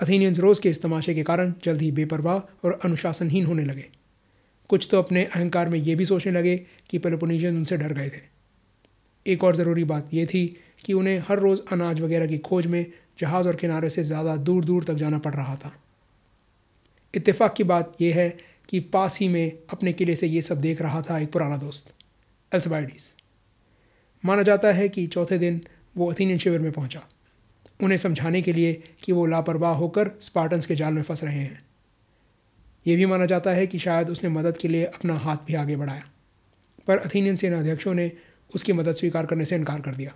अथीनियंस 0.00 0.38
रोज़ 0.38 0.60
के 0.60 0.70
इस 0.70 0.82
तमाशे 0.82 1.14
के 1.14 1.22
कारण 1.22 1.52
जल्द 1.64 1.82
ही 1.82 1.90
बेपरवाह 1.92 2.66
और 2.66 2.80
अनुशासनहीन 2.84 3.46
होने 3.46 3.64
लगे। 3.64 3.86
कुछ 4.70 4.88
तो 4.90 4.98
अपने 4.98 5.24
अहंकार 5.24 5.68
में 5.68 5.78
ये 5.78 5.94
भी 5.94 6.04
सोचने 6.04 6.32
लगे 6.32 6.56
कि 6.90 6.98
पेलोपोनीशियन 6.98 7.56
उनसे 7.56 7.76
डर 7.76 7.92
गए 7.92 8.08
थे। 8.08 8.22
एक 9.26 9.44
और 9.44 9.56
ज़रूरी 9.56 9.84
बात 9.84 10.08
यह 10.14 10.26
थी 10.26 10.46
कि 10.84 10.92
उन्हें 10.92 11.22
हर 11.28 11.38
रोज़ 11.38 11.60
अनाज 11.72 12.00
वगैरह 12.00 12.26
की 12.26 12.38
खोज 12.38 12.66
में 12.66 12.84
जहाज़ 13.20 13.48
और 13.48 13.56
किनारे 13.56 13.90
से 13.90 14.04
ज़्यादा 14.04 14.36
दूर 14.36 14.64
दूर 14.64 14.84
तक 14.84 14.94
जाना 14.94 15.18
पड़ 15.18 15.34
रहा 15.34 15.56
था। 15.56 15.72
इत्तेफाक 17.16 17.54
की 17.54 17.64
बात 17.64 17.96
यह 18.00 18.16
है 18.16 18.28
कि 18.68 18.80
पास 18.80 19.18
ही 19.20 19.28
में 19.28 19.58
अपने 19.70 19.92
किले 19.92 20.14
से 20.16 20.26
ये 20.26 20.42
सब 20.42 20.60
देख 20.60 20.82
रहा 20.82 21.02
था 21.02 21.18
एक 21.18 21.32
पुराना 21.32 21.56
दोस्त 21.56 21.92
एल्सबाइडीज 22.52 23.08
माना 24.24 24.42
जाता 24.42 24.72
है 24.72 24.88
कि 24.88 25.06
चौथे 25.06 25.38
दिन 25.38 25.60
वो 25.96 26.10
अथीनियन 26.12 26.38
शिविर 26.38 26.60
में 26.60 26.72
पहुँचा। 26.72 27.02
उन्हें 27.80 27.96
समझाने 27.98 28.42
के 28.42 28.52
लिए 28.52 28.72
कि 29.02 29.12
वो 29.12 29.26
लापरवाह 29.26 29.74
होकर 29.74 30.10
स्पार्टन्स 30.20 30.66
के 30.66 30.74
जाल 30.74 30.92
में 30.92 31.02
फंस 31.02 31.24
रहे 31.24 31.38
हैं। 31.38 31.62
ये 32.86 32.96
भी 32.96 33.06
माना 33.06 33.26
जाता 33.26 33.50
है 33.50 33.66
कि 33.66 33.78
शायद 33.78 34.10
उसने 34.10 34.30
मदद 34.30 34.56
के 34.56 34.68
लिए 34.68 34.84
अपना 34.84 35.14
हाथ 35.14 35.36
भी 35.46 35.54
आगे 35.54 35.76
बढ़ाया, 35.76 36.04
पर 36.86 36.98
अथीनियन 36.98 37.36
सेना 37.36 37.58
अध्यक्षों 37.58 37.94
ने 37.94 38.10
उसकी 38.54 38.72
मदद 38.72 38.94
स्वीकार 38.94 39.26
करने 39.26 39.44
से 39.44 39.56
इनकार 39.56 39.80
कर 39.80 39.94
दिया। 39.94 40.14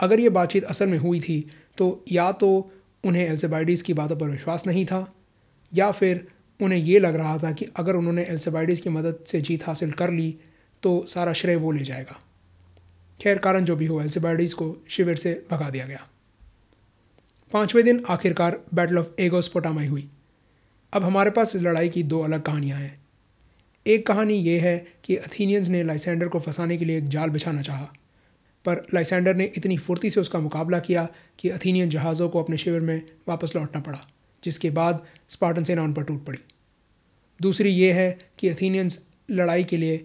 अगर 0.00 0.20
ये 0.20 0.28
बातचीत 0.28 0.64
असल 0.64 0.88
में 0.88 0.98
हुई 0.98 1.20
थी 1.20 1.40
तो 1.78 2.04
या 2.12 2.30
तो 2.32 2.70
उन्हें 3.04 3.26
एल्सेबाइडीज़ 3.26 3.82
की 3.84 3.94
बातों 3.94 4.16
पर 4.16 4.28
विश्वास 4.28 4.66
नहीं 4.66 4.84
था 4.86 5.13
या 5.74 5.90
फिर 5.90 6.26
उन्हें 6.60 6.78
ये 6.78 6.98
लग 6.98 7.14
रहा 7.14 7.38
था 7.38 7.52
कि 7.52 7.66
अगर 7.76 7.96
उन्होंने 7.96 8.22
एल्सेबाइडीज़ 8.22 8.80
की 8.80 8.90
मदद 8.90 9.24
से 9.26 9.40
जीत 9.40 9.66
हासिल 9.66 9.92
कर 9.92 10.10
ली 10.10 10.34
तो 10.82 11.04
सारा 11.08 11.32
श्रेय 11.32 11.56
वो 11.56 11.70
ले 11.72 11.84
जाएगा। 11.84 12.18
खैर, 13.20 13.38
कारण 13.38 13.64
जो 13.64 13.76
भी 13.76 13.86
हो 13.86 14.00
एल्सेबाइडीज़ 14.00 14.54
को 14.54 14.76
शिविर 14.88 15.16
से 15.16 15.32
भगा 15.50 15.70
दिया 15.70 15.86
गया। 15.86 16.06
पाँचवें 17.52 17.84
दिन 17.84 18.02
आखिरकार 18.08 18.58
बैटल 18.74 18.98
ऑफ़ 18.98 19.20
एगोस 19.20 19.48
पोटामाई 19.48 19.86
हुई। 19.86 20.08
अब 20.92 21.02
हमारे 21.02 21.30
पास 21.30 21.56
इस 21.56 21.62
लड़ाई 21.62 21.88
की 21.88 22.02
दो 22.02 22.20
अलग 22.20 22.42
कहानियाँ 22.42 22.78
हैं। 22.78 22.98
एक 23.86 24.06
कहानी 24.06 24.34
ये 24.34 24.58
है 24.60 24.76
कि 25.04 25.16
अथीनियंस 25.16 25.68
ने 25.68 25.82
लाइसेंडर 25.82 26.28
को 26.28 26.40
फंसाने 26.40 26.76
के 26.76 26.84
लिए 26.84 26.98
एक 26.98 27.08
जाल 27.08 27.30
बिछाना 27.30 27.62
चाहा, 27.62 27.84
पर 28.64 28.82
लाइसेंडर 28.94 29.34
ने 29.34 29.44
इतनी 29.56 29.76
फुर्ती 29.78 30.10
से 30.10 30.20
उसका 30.20 30.38
मुकाबला 30.38 30.78
किया 30.78 31.08
कि 31.38 31.48
अथीनियन 31.48 31.90
जहाज़ों 31.90 32.28
को 32.28 32.42
अपने 32.42 32.58
शिविर 32.58 32.80
में 32.80 33.02
वापस 33.28 33.52
लौटना 33.56 33.80
पड़ा। 33.80 34.06
जिसके 34.44 34.70
बाद 34.70 35.04
स्पार्टन 35.30 35.64
सेना 35.64 35.82
उन 35.82 35.92
पर 35.94 36.02
टूट 36.02 36.24
पड़ी। 36.26 36.38
दूसरी 37.40 37.70
ये 37.70 37.92
है 37.92 38.10
कि 38.38 38.48
अथीनियंस 38.48 39.04
लड़ाई 39.30 39.64
के 39.64 39.76
लिए 39.76 39.96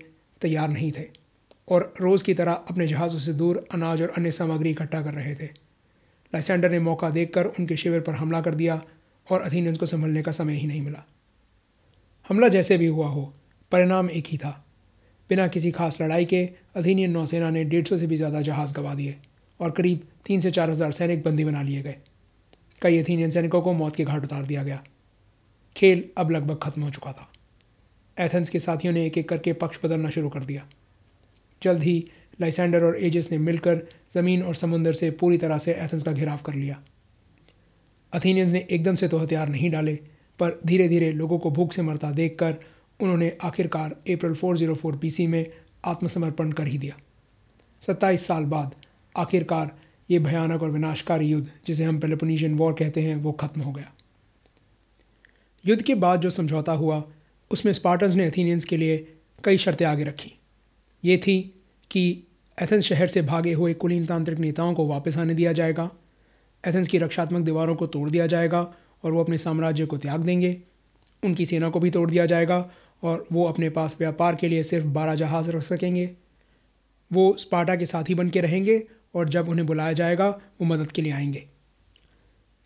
तैयार 0.41 0.69
नहीं 0.69 0.91
थे 0.91 1.05
और 1.67 1.93
रोज़ 2.01 2.23
की 2.23 2.33
तरह 2.33 2.51
अपने 2.51 2.87
जहाज़ों 2.87 3.19
से 3.19 3.33
दूर 3.33 3.65
अनाज 3.73 4.01
और 4.01 4.13
अन्य 4.17 4.31
सामग्री 4.31 4.69
इकट्ठा 4.71 5.01
कर 5.01 5.13
रहे 5.13 5.35
थे। 5.35 5.45
लाइसेंडर 6.33 6.71
ने 6.71 6.79
मौका 6.79 7.09
देखकर 7.09 7.45
उनके 7.49 7.75
शिविर 7.77 8.01
पर 8.01 8.13
हमला 8.15 8.41
कर 8.41 8.55
दिया 8.55 8.81
और 9.27 9.41
अथीनियंस 9.41 9.77
को 9.77 9.85
संभलने 9.85 10.21
का 10.21 10.31
समय 10.31 10.53
ही 10.53 10.67
नहीं 10.67 10.81
मिला। 10.81 11.05
हमला 12.29 12.47
जैसे 12.47 12.77
भी 12.77 12.87
हुआ 12.87 13.07
हो, 13.07 13.33
परिणाम 13.71 14.09
एक 14.09 14.27
ही 14.27 14.37
था। 14.37 14.51
बिना 15.29 15.47
किसी 15.47 15.71
खास 15.71 16.01
लड़ाई 16.01 16.25
के 16.25 16.43
अधीनियन 16.75 17.11
नौसेना 17.11 17.49
ने 17.49 17.63
डेढ़ 17.65 17.87
सौ 17.87 17.97
से 17.97 18.07
भी 18.07 18.15
ज़्यादा 18.17 18.41
जहाज़ 18.41 18.73
गवा 18.73 18.93
दिए 18.93 19.15
और 19.59 19.71
करीब 19.71 20.07
तीन 20.25 20.41
से 20.41 20.51
चार 20.51 20.69
हज़ार 20.69 20.91
सैनिक 20.91 21.23
बंदी 21.23 21.43
बना 21.45 21.61
लिए 21.61 21.81
गए। 21.81 21.95
कई 22.81 22.99
अथीनियन 22.99 23.31
सैनिकों 23.31 23.61
को 23.61 23.73
मौत 23.73 23.95
के 23.95 24.03
घाट 24.03 24.23
उतार 24.23 24.43
दिया 24.43 24.63
गया। 24.63 24.83
खेल 25.75 26.09
अब 26.17 26.31
लगभग 26.31 26.59
खत्म 26.63 26.81
हो 26.81 26.89
चुका 26.89 27.11
था। 27.11 27.31
एथेंस 28.25 28.49
के 28.49 28.59
साथियों 28.59 28.93
ने 28.93 29.05
एक 29.05 29.17
एक 29.17 29.29
करके 29.29 29.53
पक्ष 29.53 29.79
बदलना 29.83 30.09
शुरू 30.09 30.29
कर 30.29 30.45
दिया। 30.45 30.67
जल्द 31.63 31.83
ही 31.83 32.09
लाइसेंडर 32.41 32.83
और 32.83 33.03
एजिस 33.03 33.31
ने 33.31 33.37
मिलकर 33.37 33.81
ज़मीन 34.13 34.43
और 34.43 34.55
समुंदर 34.55 34.93
से 34.93 35.11
पूरी 35.11 35.37
तरह 35.37 35.57
से 35.57 35.73
एथेंस 35.73 36.03
का 36.03 36.11
घेराव 36.11 36.37
कर 36.37 36.53
लिया। 36.53 36.83
अथीनियंस 38.13 38.49
ने 38.49 38.67
एकदम 38.71 38.95
से 38.95 39.07
तो 39.07 39.17
हथियार 39.17 39.49
नहीं 39.49 39.71
डाले, 39.71 39.95
पर 40.39 40.59
धीरे 40.65 40.89
धीरे 40.89 41.11
लोगों 41.11 41.39
को 41.39 41.51
भूख 41.51 41.73
से 41.73 41.81
मरता 41.81 42.11
देखकर 42.11 42.55
उन्होंने 42.99 43.37
आखिरकार 43.41 43.91
अप्रैल 43.91 44.35
404 44.35 44.95
बीसी 44.95 45.27
में 45.27 45.51
आत्मसमर्पण 45.85 46.51
कर 46.51 46.67
ही 46.67 46.77
दिया। 46.77 46.97
सत्ताईस 47.81 48.27
साल 48.27 48.43
बाद 48.43 48.75
आखिरकार 49.17 49.71
ये 50.09 50.19
भयानक 50.19 50.63
और 50.63 50.71
विनाशकारी 50.71 51.27
युद्ध, 51.27 51.47
जिसे 51.67 51.83
हम 51.83 51.99
पेलोपोनीशियन 51.99 52.55
वॉर 52.55 52.73
कहते 52.73 53.01
हैं, 53.01 53.15
वो 53.15 53.31
खत्म 53.31 53.61
हो 53.61 53.71
गया। 53.71 53.93
युद्ध 55.65 55.81
के 55.83 55.95
बाद 55.95 56.21
जो 56.21 56.29
समझौता 56.29 56.71
हुआ, 56.71 57.03
उसमें 57.51 57.73
स्पार्टन्स 57.73 58.15
ने 58.15 58.27
एथीनियंस 58.27 58.65
के 58.65 58.77
लिए 58.77 59.13
कई 59.43 59.57
शर्तें 59.57 59.85
आगे 59.85 60.03
रखी। 60.03 60.33
ये 61.03 61.17
थी 61.17 61.61
कि 61.91 62.23
एथेंस 62.61 62.83
शहर 62.83 63.07
से 63.07 63.21
भागे 63.21 63.53
हुए 63.53 63.73
कुलीन 63.73 64.05
तांत्रिक 64.05 64.39
नेताओं 64.39 64.73
को 64.73 64.87
वापस 64.87 65.17
आने 65.17 65.33
दिया 65.33 65.53
जाएगा 65.53 65.89
एथेंस 66.67 66.87
की 66.87 66.97
रक्षात्मक 66.97 67.41
दीवारों 67.41 67.75
को 67.75 67.87
तोड़ 67.87 68.09
दिया 68.09 68.27
जाएगा, 68.27 68.61
और 69.03 69.11
वो 69.11 69.23
अपने 69.23 69.37
साम्राज्य 69.37 69.85
को 69.85 69.97
त्याग 69.97 70.21
देंगे, 70.21 70.61
उनकी 71.23 71.45
सेना 71.45 71.69
को 71.69 71.79
भी 71.79 71.89
तोड़ 71.89 72.09
दिया 72.09 72.25
जाएगा, 72.25 72.69
और 73.03 73.27
वो 73.31 73.45
अपने 73.45 73.69
पास 73.69 73.95
व्यापार 73.99 74.35
के 74.35 74.47
लिए 74.47 74.63
सिर्फ़ 74.63 74.87
बारह 74.87 75.15
जहाज़ 75.15 75.51
रख 75.51 75.63
सकेंगे। 75.63 76.09
वो 77.11 77.35
स्पार्टा 77.39 77.75
के 77.75 77.85
साथी 77.85 78.15
बन 78.15 78.29
के 78.29 78.41
रहेंगे 78.41 78.83
और 79.15 79.29
जब 79.29 79.49
उन्हें 79.49 79.67
बुलाया 79.67 79.93
जाएगा, 79.93 80.29
वो 80.29 80.65
मदद 80.65 80.91
के 80.91 81.01
लिए 81.01 81.11
आएँगे। 81.11 81.47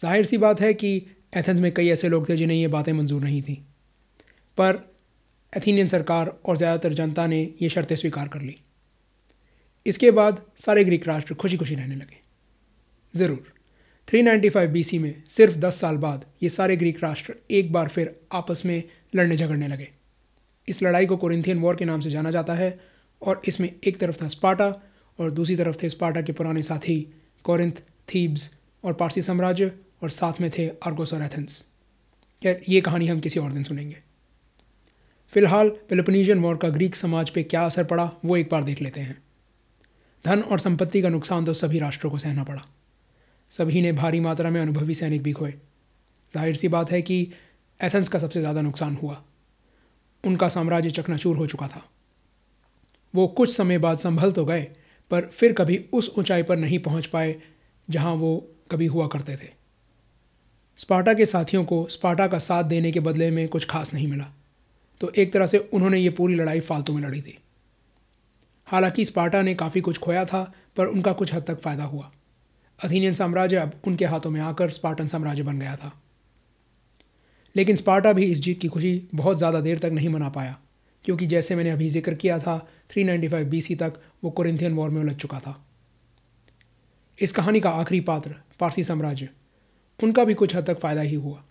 ज़ाहिर 0.01 0.25
सी 0.25 0.38
बात 0.38 0.62
है 0.62 0.73
कि 0.73 0.95
एथेंस 1.38 1.60
में 1.60 1.71
कई 1.71 1.89
ऐसे 1.89 2.10
लोग 2.10 2.29
थे 2.29 2.38
जिन्हें 2.38 2.58
ये 2.58 2.67
बातें 2.67 2.93
मंजूर 2.93 3.21
नहीं 3.21 3.41
थीं। 3.41 3.56
पर 4.58 4.93
एथीनियन 5.58 5.88
सरकार 5.88 6.34
और 6.45 6.58
ज़्यादातर 6.58 6.93
जनता 6.93 7.27
ने 7.27 7.53
ये 7.62 7.69
शर्तें 7.69 7.95
स्वीकार 7.95 8.27
कर 8.27 8.41
ली। 8.41 8.56
इसके 9.86 10.12
बाद 10.12 10.41
सारे 10.58 10.84
ग्रीक 10.84 11.08
राष्ट्र 11.08 11.34
खुशी 11.34 11.58
खुशी 11.58 11.75
रहने 11.75 11.95
लगे। 11.95 12.17
ज़रूर 13.15 13.53
395 14.08 14.67
बीसी 14.67 14.99
में 14.99 15.23
सिर्फ़ 15.29 15.58
10 15.58 15.79
साल 15.79 15.97
बाद 15.97 16.25
ये 16.43 16.49
सारे 16.49 16.77
ग्रीक 16.77 17.03
राष्ट्र 17.03 17.36
एक 17.51 17.71
बार 17.73 17.88
फिर 17.88 18.15
आपस 18.32 18.62
में 18.65 18.84
लड़ने 19.15 19.38
झगड़ने 19.38 19.67
लगे। 19.67 19.89
इस 20.67 20.84
लड़ाई 20.84 21.06
को 21.06 21.17
कोरिंथियन 21.17 21.60
वॉर 21.60 21.75
के 21.75 21.86
नाम 21.86 21.99
से 21.99 22.10
जाना 22.10 22.32
जाता 22.32 22.53
है 22.53 22.79
और 23.21 23.41
इसमें 23.47 23.69
एक 23.88 23.99
तरफ़ 23.99 24.23
था 24.23 24.27
स्पार्टा 24.27 24.73
और 25.19 25.32
दूसरी 25.32 25.56
तरफ़ 25.56 25.78
थे 25.84 25.89
स्पार्टा 25.89 26.21
के 26.21 26.32
पुराने 26.32 26.63
साथी 26.63 26.99
कोरिंथ, 27.45 27.71
थीब्स 28.08 28.49
और 28.84 28.93
पारसी 28.93 29.21
साम्राज्य 29.21 29.71
और 30.04 30.10
साथ 30.10 30.41
में 30.41 30.49
थे 30.58 30.67
आर्गोस 30.84 31.13
और 31.13 31.21
एथेंस। 31.21 31.63
खैर, 32.41 32.62
ये 32.69 32.82
कहानी 32.82 33.08
हम 33.08 33.19
किसी 33.19 33.39
और 33.39 33.52
दिन 33.52 33.63
सुनेंगे। 33.63 33.97
फ़िलहाल, 35.34 35.69
पेलोपनीशियन 35.89 36.39
वॉर 36.39 36.58
का 36.58 36.69
ग्रीक 36.69 36.95
समाज 36.95 37.30
पे 37.30 37.43
क्या 37.43 37.65
असर 37.65 37.84
पड़ा, 37.84 38.12
वो 38.26 38.38
एक 38.38 38.49
बार 38.52 38.63
देख 38.63 38.82
लेते 38.82 38.99
हैं। 38.99 39.21
धन 40.26 40.41
और 40.41 40.60
संपत्ति 40.60 41.02
का 41.02 41.10
नुकसान 41.10 41.45
तो 41.45 41.54
सभी 41.54 41.80
राष्ट्रों 41.80 42.12
को 42.12 42.17
सहना 42.17 42.43
पड़ा। 42.43 42.62
सभी 43.52 43.82
ने 43.82 43.91
भारी 43.91 44.19
मात्रा 44.19 44.49
में 44.49 44.62
अनुभवी 44.62 44.93
सैनिक 44.93 45.23
भी 45.23 45.32
खोए। 45.32 45.54
ज़ाहिर 46.34 46.56
सी 46.56 46.67
बात 46.67 46.91
है 46.91 47.02
कि 47.02 47.21
एथेंस 47.80 48.10
का 48.10 48.19
सबसे 48.19 48.39
ज़्यादा 48.39 48.62
नुकसान 48.62 48.95
हुआ। 48.95 49.21
उनका 50.23 50.49
साम्राज्य 50.49 50.91
चकनाचूर 50.91 51.38
हो 51.38 51.47
चुका 51.47 51.67
था। 51.67 51.84
वो 53.13 53.28
कुछ 53.28 53.56
समय 53.56 53.78
बाद 53.78 53.97
संभल 53.97 54.32
तो 54.32 54.45
गए 54.45 54.67
पर 55.13 55.26
फिर 55.30 55.54
कभी 55.54 55.78
उस 55.93 56.10
ऊंचाई 56.17 56.43
पर 56.43 56.58
नहीं 56.58 56.80
पहुँच 56.80 57.06
पाए 57.06 57.36
जहाँ 57.88 58.13
वो 58.13 58.36
कभी 58.71 58.86
हुआ 58.86 59.08
करते 59.08 59.36
थे। 59.36 59.49
स्पार्टा 60.80 61.13
के 61.13 61.26
साथियों 61.26 61.63
को 61.65 61.86
स्पार्टा 61.89 62.28
का 62.28 62.39
साथ 62.39 62.63
देने 62.63 62.91
के 62.91 62.99
बदले 62.99 63.30
में 63.32 63.47
कुछ 63.47 63.65
खास 63.65 63.93
नहीं 63.93 64.08
मिला। 64.08 64.26
तो 65.02 65.12
एक 65.17 65.34
तरह 65.34 65.45
से 65.45 65.58
उन्होंने 65.73 65.99
ये 65.99 66.10
पूरी 66.10 66.36
लड़ाई 66.36 66.60
फालतू 66.60 66.93
में 66.93 67.02
लड़ी 67.02 67.21
थी। 67.21 67.38
हालाँकि 68.67 69.06
स्पार्टा 69.06 69.41
ने 69.41 69.54
काफ़ी 69.56 69.82
कुछ 69.82 69.97
खोया 69.97 70.26
था, 70.26 70.43
पर 70.78 70.88
उनका 70.88 71.13
कुछ 71.13 71.34
हद 71.34 71.43
तक 71.43 71.60
फ़ायदा 71.60 71.84
हुआ। 71.84 72.12
अथीनियन 72.80 73.13
साम्राज्य 73.13 73.56
अब 73.56 73.80
उनके 73.88 74.06
हाथों 74.06 74.30
में 74.30 74.39
आकर 74.41 74.71
स्पार्टन 74.71 75.08
साम्राज्य 75.08 75.43
बन 75.43 75.60
गया 75.60 75.76
था। 75.76 75.91
लेकिन 77.56 77.76
स्पार्टा 77.76 78.13
भी 78.13 78.26
इस 78.26 78.39
जीत 78.39 78.62
की 78.62 78.67
खुशी 78.67 79.10
बहुत 79.15 79.38
ज़्यादा 79.38 79.62
देर 79.62 79.80
तक 79.80 79.91
नहीं 79.93 80.10
मना 80.10 80.30
पाया, 80.30 80.58
क्योंकि 81.06 81.28
जैसे 81.28 81.56
मैंने 81.56 81.69
अभी 81.69 81.89
ज़िक्र 81.89 82.13
किया 82.13 82.39
था 82.39 82.58
395 82.89 83.43
बीसी 83.43 83.76
तक 83.76 83.99
वो 84.23 84.31
कोरिंथियन 84.31 84.73
वॉर 84.73 84.89
में 84.89 85.01
उलझ 85.01 85.15
चुका 85.15 85.39
था। 85.39 85.55
इस 87.19 87.31
कहानी 87.31 87.59
का 87.59 87.69
आखिरी 87.71 87.99
पात्र 88.01 88.36
पारसी 88.59 88.83
साम्राज्य, 88.83 89.29
उनका 89.99 90.23
भी 90.23 90.33
कुछ 90.33 90.55
हद 90.55 90.65
तक 90.67 90.79
फ़ायदा 90.79 91.01
ही 91.01 91.15
हुआ। 91.15 91.43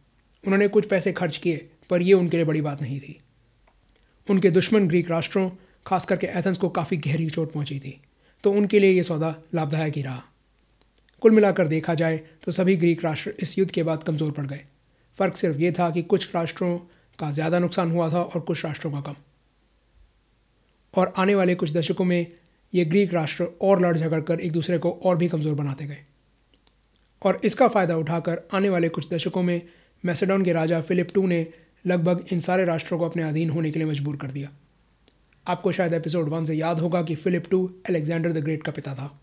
उन्होंने 0.44 0.68
कुछ 0.68 0.88
पैसे 0.88 1.12
खर्च 1.12 1.36
किए, 1.36 1.68
पर 1.90 2.02
यह 2.02 2.16
उनके 2.16 2.36
लिए 2.36 2.46
बड़ी 2.46 2.60
बात 2.60 2.82
नहीं 2.82 3.00
थी। 3.00 3.18
उनके 4.28 4.50
दुश्मन 4.50 4.88
ग्रीक 4.88 5.10
राष्ट्रों, 5.10 5.50
खास 5.86 6.04
करके 6.04 6.26
एथेंस 6.28 6.58
को 6.58 6.68
काफ़ी 6.70 6.96
गहरी 6.98 7.28
चोट 7.30 7.52
पहुँची 7.52 7.78
थी 7.80 8.00
तो 8.44 8.52
उनके 8.52 8.78
लिए 8.78 8.90
ये 8.90 9.02
सौदा 9.02 9.34
लाभदायक 9.54 9.96
ही 9.96 10.02
रहा। 10.02 10.22
कुल 11.22 11.32
मिलाकर 11.32 11.66
देखा 11.68 11.94
जाए 11.94 12.16
तो 12.44 12.52
सभी 12.52 12.76
ग्रीक 12.76 13.04
राष्ट्र 13.04 13.32
इस 13.40 13.58
युद्ध 13.58 13.70
के 13.70 13.82
बाद 13.82 14.02
कमज़ोर 14.02 14.30
पड़ 14.32 14.46
गए। 14.46 14.60
फ़र्क 15.18 15.36
सिर्फ़ 15.36 15.58
ये 15.58 15.72
था 15.72 15.90
कि 15.90 16.02
कुछ 16.04 16.34
राष्ट्रों 16.34 16.76
का 17.18 17.30
ज़्यादा 17.30 17.58
नुकसान 17.58 17.90
हुआ 17.90 18.10
था 18.12 18.22
और 18.22 18.40
कुछ 18.40 18.64
राष्ट्रों 18.64 18.92
का 18.92 19.00
कम। 19.02 19.16
और 20.94 21.12
आने 21.16 21.34
वाले 21.34 21.54
कुछ 21.54 21.72
दशकों 21.72 22.04
में 22.04 22.26
ये 22.74 22.84
ग्रीक 22.84 23.14
राष्ट्र 23.14 23.46
और 23.62 23.80
लड़ 23.80 23.96
झगड़ 23.96 24.20
कर 24.20 24.40
एक 24.40 24.52
दूसरे 24.52 24.78
को 24.78 24.90
और 25.04 25.16
भी 25.16 25.28
कमज़ोर 25.28 25.54
बनाते 25.54 25.86
गए। 25.86 25.98
और 27.22 27.40
इसका 27.44 27.68
फ़ायदा 27.68 27.96
उठाकर 27.96 28.40
आने 28.54 28.68
वाले 28.68 28.88
कुछ 28.88 29.12
दशकों 29.12 29.42
में 29.42 29.60
मैसेडोन 30.04 30.44
के 30.44 30.52
राजा 30.52 30.80
फिलिप 30.80 31.08
टू 31.14 31.26
ने 31.26 31.46
लगभग 31.86 32.24
इन 32.32 32.40
सारे 32.40 32.64
राष्ट्रों 32.64 32.98
को 32.98 33.08
अपने 33.08 33.22
अधीन 33.22 33.50
होने 33.50 33.70
के 33.70 33.78
लिए 33.78 33.88
मजबूर 33.88 34.16
कर 34.16 34.30
दिया। 34.30 34.50
आपको 35.46 35.72
शायद 35.72 35.92
एपिसोड 35.92 36.28
वन 36.28 36.44
से 36.44 36.54
याद 36.54 36.80
होगा 36.80 37.02
कि 37.02 37.14
Philip 37.14 37.48
two 37.50 37.66
Alexander 37.88 38.32
the 38.32 38.38
Great 38.38 38.62
का 38.62 38.72
पिता 38.72 38.94
था। 38.94 39.20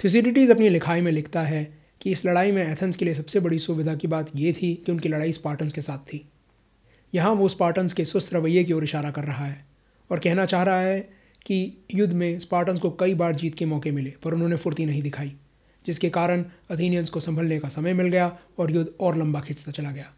थ्यूसिडिटीज़ 0.00 0.52
अपनी 0.52 0.68
लिखाई 0.68 1.00
में 1.00 1.12
लिखता 1.12 1.40
है 1.42 1.64
कि 2.00 2.10
इस 2.10 2.26
लड़ाई 2.26 2.52
में 2.52 2.62
एथेंस 2.64 2.96
के 2.96 3.04
लिए 3.04 3.14
सबसे 3.14 3.40
बड़ी 3.40 3.58
सुविधा 3.58 3.94
की 3.94 4.08
बात 4.08 4.30
यह 4.36 4.52
थी 4.52 4.74
कि 4.74 4.92
उनकी 4.92 5.08
लड़ाई 5.08 5.32
स्पार्टन्स 5.32 5.72
के 5.72 5.80
साथ 5.80 5.98
थी। 5.98 6.24
यहाँ 7.14 7.32
वो 7.32 7.48
स्पार्टन्स 7.48 7.92
के 7.92 8.04
सुस्त 8.04 8.34
रवैये 8.34 8.64
की 8.64 8.72
ओर 8.72 8.84
इशारा 8.84 9.10
कर 9.10 9.24
रहा 9.24 9.46
है। 9.46 9.69
और 10.10 10.18
कहना 10.18 10.44
चाह 10.44 10.62
रहा 10.62 10.80
है 10.80 11.00
कि 11.46 11.84
युद्ध 11.94 12.12
में 12.12 12.38
स्पार्टन्स 12.38 12.80
को 12.80 12.90
कई 12.90 13.14
बार 13.14 13.34
जीत 13.34 13.54
के 13.54 13.64
मौके 13.66 13.90
मिले, 13.90 14.10
पर 14.22 14.34
उन्होंने 14.34 14.56
फुर्ती 14.56 14.86
नहीं 14.86 15.02
दिखाई, 15.02 15.32
जिसके 15.84 16.10
कारण 16.10 16.44
अथीनियंस 16.70 17.10
को 17.10 17.20
संभलने 17.20 17.58
का 17.58 17.68
समय 17.68 17.92
मिल 17.94 18.08
गया 18.08 18.38
और 18.58 18.70
युद्ध 18.70 18.90
और 19.00 19.16
लंबा 19.16 19.40
खिंचता 19.40 19.72
चला 19.72 19.90
गया। 19.90 20.12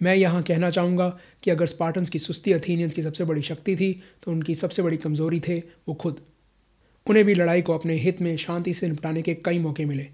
मैं 0.00 0.14
यहाँ 0.14 0.42
कहना 0.42 0.70
चाहूँगा 0.70 1.08
कि 1.42 1.50
अगर 1.50 1.66
स्पार्टन्स 1.66 2.10
की 2.10 2.18
सुस्ती 2.18 2.52
अथीनियंस 2.52 2.94
की 2.94 3.02
सबसे 3.02 3.24
बड़ी 3.24 3.42
शक्ति 3.42 3.76
थी 3.76 3.92
तो 4.22 4.30
उनकी 4.30 4.54
सबसे 4.54 4.82
बड़ी 4.82 4.96
कमज़ोरी 4.96 5.40
थे 5.40 5.58
वो 5.88 5.94
खुद। 5.94 6.20
उन्हें 7.06 7.24
भी 7.26 7.34
लड़ाई 7.34 7.62
को 7.62 7.74
अपने 7.74 7.94
हित 7.94 8.20
में 8.20 8.36
शांति 8.36 8.74
से 8.74 8.88
निपटाने 8.88 9.22
के 9.22 9.34
कई 9.36 9.58
मौके 9.58 9.84
मिले, 9.84 10.08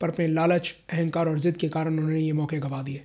पर 0.00 0.10
अपने 0.10 0.26
लालच, 0.28 0.74
अहंकार 0.92 1.28
और 1.28 1.38
ज़िद 1.38 1.56
के 1.56 1.68
कारण 1.68 1.98
उन्होंने 1.98 2.20
ये 2.20 2.32
मौके 2.32 2.58
गंवा 2.58 2.82
दिए। 2.82 3.02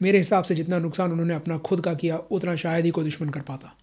मेरे 0.00 0.18
हिसाब 0.18 0.44
से 0.44 0.54
जितना 0.54 0.78
नुकसान 0.78 1.12
उन्होंने 1.12 1.34
अपना 1.34 1.58
खुद 1.58 1.80
का 1.80 1.94
किया, 1.94 2.16
उतना 2.16 2.56
शायद 2.56 2.84
ही 2.84 2.90
को 2.90 3.02
दुश्मन 3.02 3.28
कर 3.28 3.40
पाता। 3.42 3.74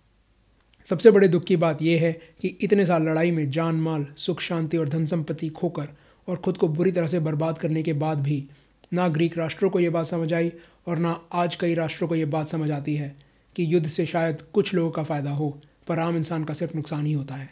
सबसे 0.85 1.11
बड़े 1.11 1.27
दुख 1.27 1.43
की 1.43 1.55
बात 1.55 1.81
यह 1.81 2.01
है 2.01 2.11
कि 2.41 2.47
इतने 2.61 2.85
साल 2.85 3.03
लड़ाई 3.03 3.31
में 3.31 3.49
जान 3.51 3.75
माल 3.75 4.07
सुख 4.17 4.39
शांति 4.39 4.77
और 4.77 4.89
धन 4.89 5.05
संपत्ति 5.05 5.49
खोकर 5.49 5.87
और 6.27 6.37
ख़ुद 6.45 6.57
को 6.57 6.67
बुरी 6.67 6.91
तरह 6.91 7.07
से 7.07 7.19
बर्बाद 7.19 7.57
करने 7.57 7.83
के 7.83 7.93
बाद 7.93 8.17
भी 8.17 8.45
ना 8.93 9.07
ग्रीक 9.09 9.37
राष्ट्रों 9.37 9.69
को 9.69 9.79
ये 9.79 9.89
बात 9.89 10.05
समझ 10.05 10.33
आई 10.33 10.51
और 10.87 10.97
ना 10.97 11.21
आज 11.33 11.55
कई 11.55 11.73
राष्ट्रों 11.73 12.07
को 12.09 12.15
ये 12.15 12.25
बात 12.25 12.49
समझ 12.49 12.71
आती 12.71 12.95
है 12.95 13.15
कि 13.55 13.73
युद्ध 13.73 13.87
से 13.87 14.05
शायद 14.05 14.41
कुछ 14.53 14.73
लोगों 14.73 14.91
का 14.91 15.03
फ़ायदा 15.03 15.31
हो, 15.31 15.61
पर 15.87 15.99
आम 15.99 16.17
इंसान 16.17 16.43
का 16.43 16.53
सिर्फ़ 16.53 16.75
नुकसान 16.75 17.05
ही 17.05 17.13
होता 17.13 17.35
है। 17.35 17.49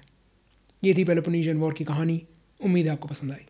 ये 0.83 0.93
थी 0.93 1.03
पेलोपोनीशियन 1.03 1.57
वॉर 1.57 1.73
की 1.73 1.83
कहानी। 1.83 2.21
उम्मीद 2.65 2.85
है 2.85 2.91
आपको 2.91 3.07
पसंद 3.07 3.31
आई। 3.31 3.48